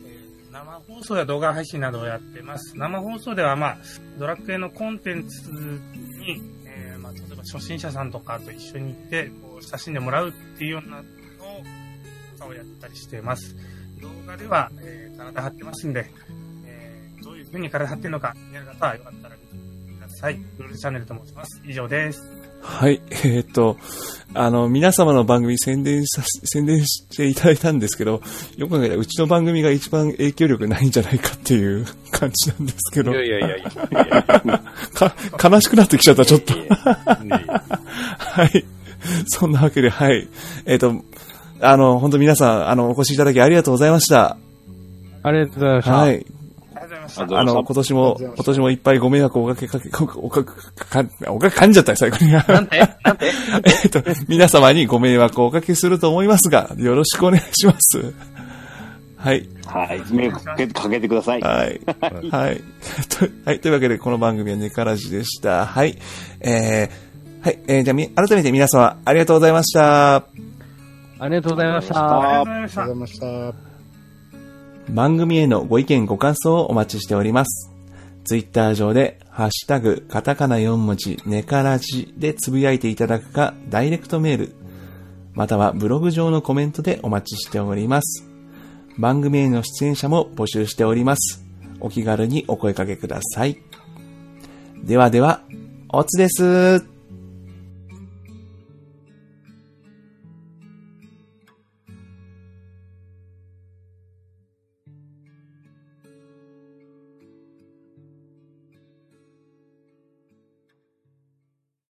[0.04, 2.76] えー生放送や動画配信などをやってます。
[2.76, 3.78] 生放送では、まあ、
[4.18, 13.56] ドラクエのコンテンツに、えーまあ、例えば初心者さんとかと一緒に行って、こう、親しんでもらうっていうようなのを、をやったりしています。
[14.02, 16.10] 動画では、えー体張ってますんで、
[16.66, 20.36] えーどういう風に体張ってるのか、気になる方はよかったら見てください。
[20.58, 21.62] ルールチャンネルと申します。
[21.64, 22.45] 以上です。
[22.66, 23.00] はい。
[23.24, 23.78] えっ、と、
[24.34, 28.22] あの、皆様の番組宣伝さ、宣伝していただいたんですけど、
[28.58, 34.62] よく考えたらうちの番組が一番影響力ないんじゃないかっていう 感じなんですけど、いやいやいやいや。
[34.94, 35.16] か、
[35.50, 36.54] 悲しくなってきちゃった、ちょっと。
[38.18, 38.66] はい。
[39.28, 40.28] そんなわけで、はい。
[40.66, 41.04] えっ、と、
[41.62, 44.38] あの、本当皆さん、あの、お越しいただきありがとうございました。
[45.24, 45.92] ありがとうございました。
[45.94, 46.26] はい。
[47.18, 50.54] あの、今年も今年もいっぱいご迷惑をおかけかけ、おか、おか、か、
[51.28, 52.32] おかけ噛んじゃったよ、最後に。
[52.32, 52.80] なんて？
[53.04, 53.32] なんて？
[53.84, 58.14] えっと、皆様にご迷惑をおかけすると思いますが、よろしくお願いします。
[59.18, 59.48] はい。
[59.66, 60.02] はい。
[60.12, 61.42] 迷惑かけかけてください。
[61.42, 61.82] はい。
[62.30, 62.62] はい。
[63.10, 63.60] とはい。
[63.60, 65.66] というわけで、この番組はネカラジでした。
[65.66, 65.98] はい。
[66.42, 67.60] えー、はい。
[67.68, 70.16] えー、じゃあみ、改めて皆様、ありがとうございました。
[70.18, 70.24] あ
[71.28, 72.42] りがとうございました。
[72.42, 72.94] ありがとうございましたありがとう。
[72.94, 73.20] ございまし
[73.62, 73.75] た。
[74.90, 77.72] 番組へのご意見ご感想をお待ちしております。
[78.24, 84.56] ツイッター上で、ハッシュタグ、カタカナ4文字、ネカラジでつぶやいていただくか、ダイレクトメール、
[85.34, 88.26] またはブログ上のコメントでお待ちしております。
[88.98, 91.46] 番組への出演者も募集しております。
[91.80, 93.62] お気軽にお声掛けください。
[94.84, 95.42] ではでは、
[95.90, 96.95] おつです。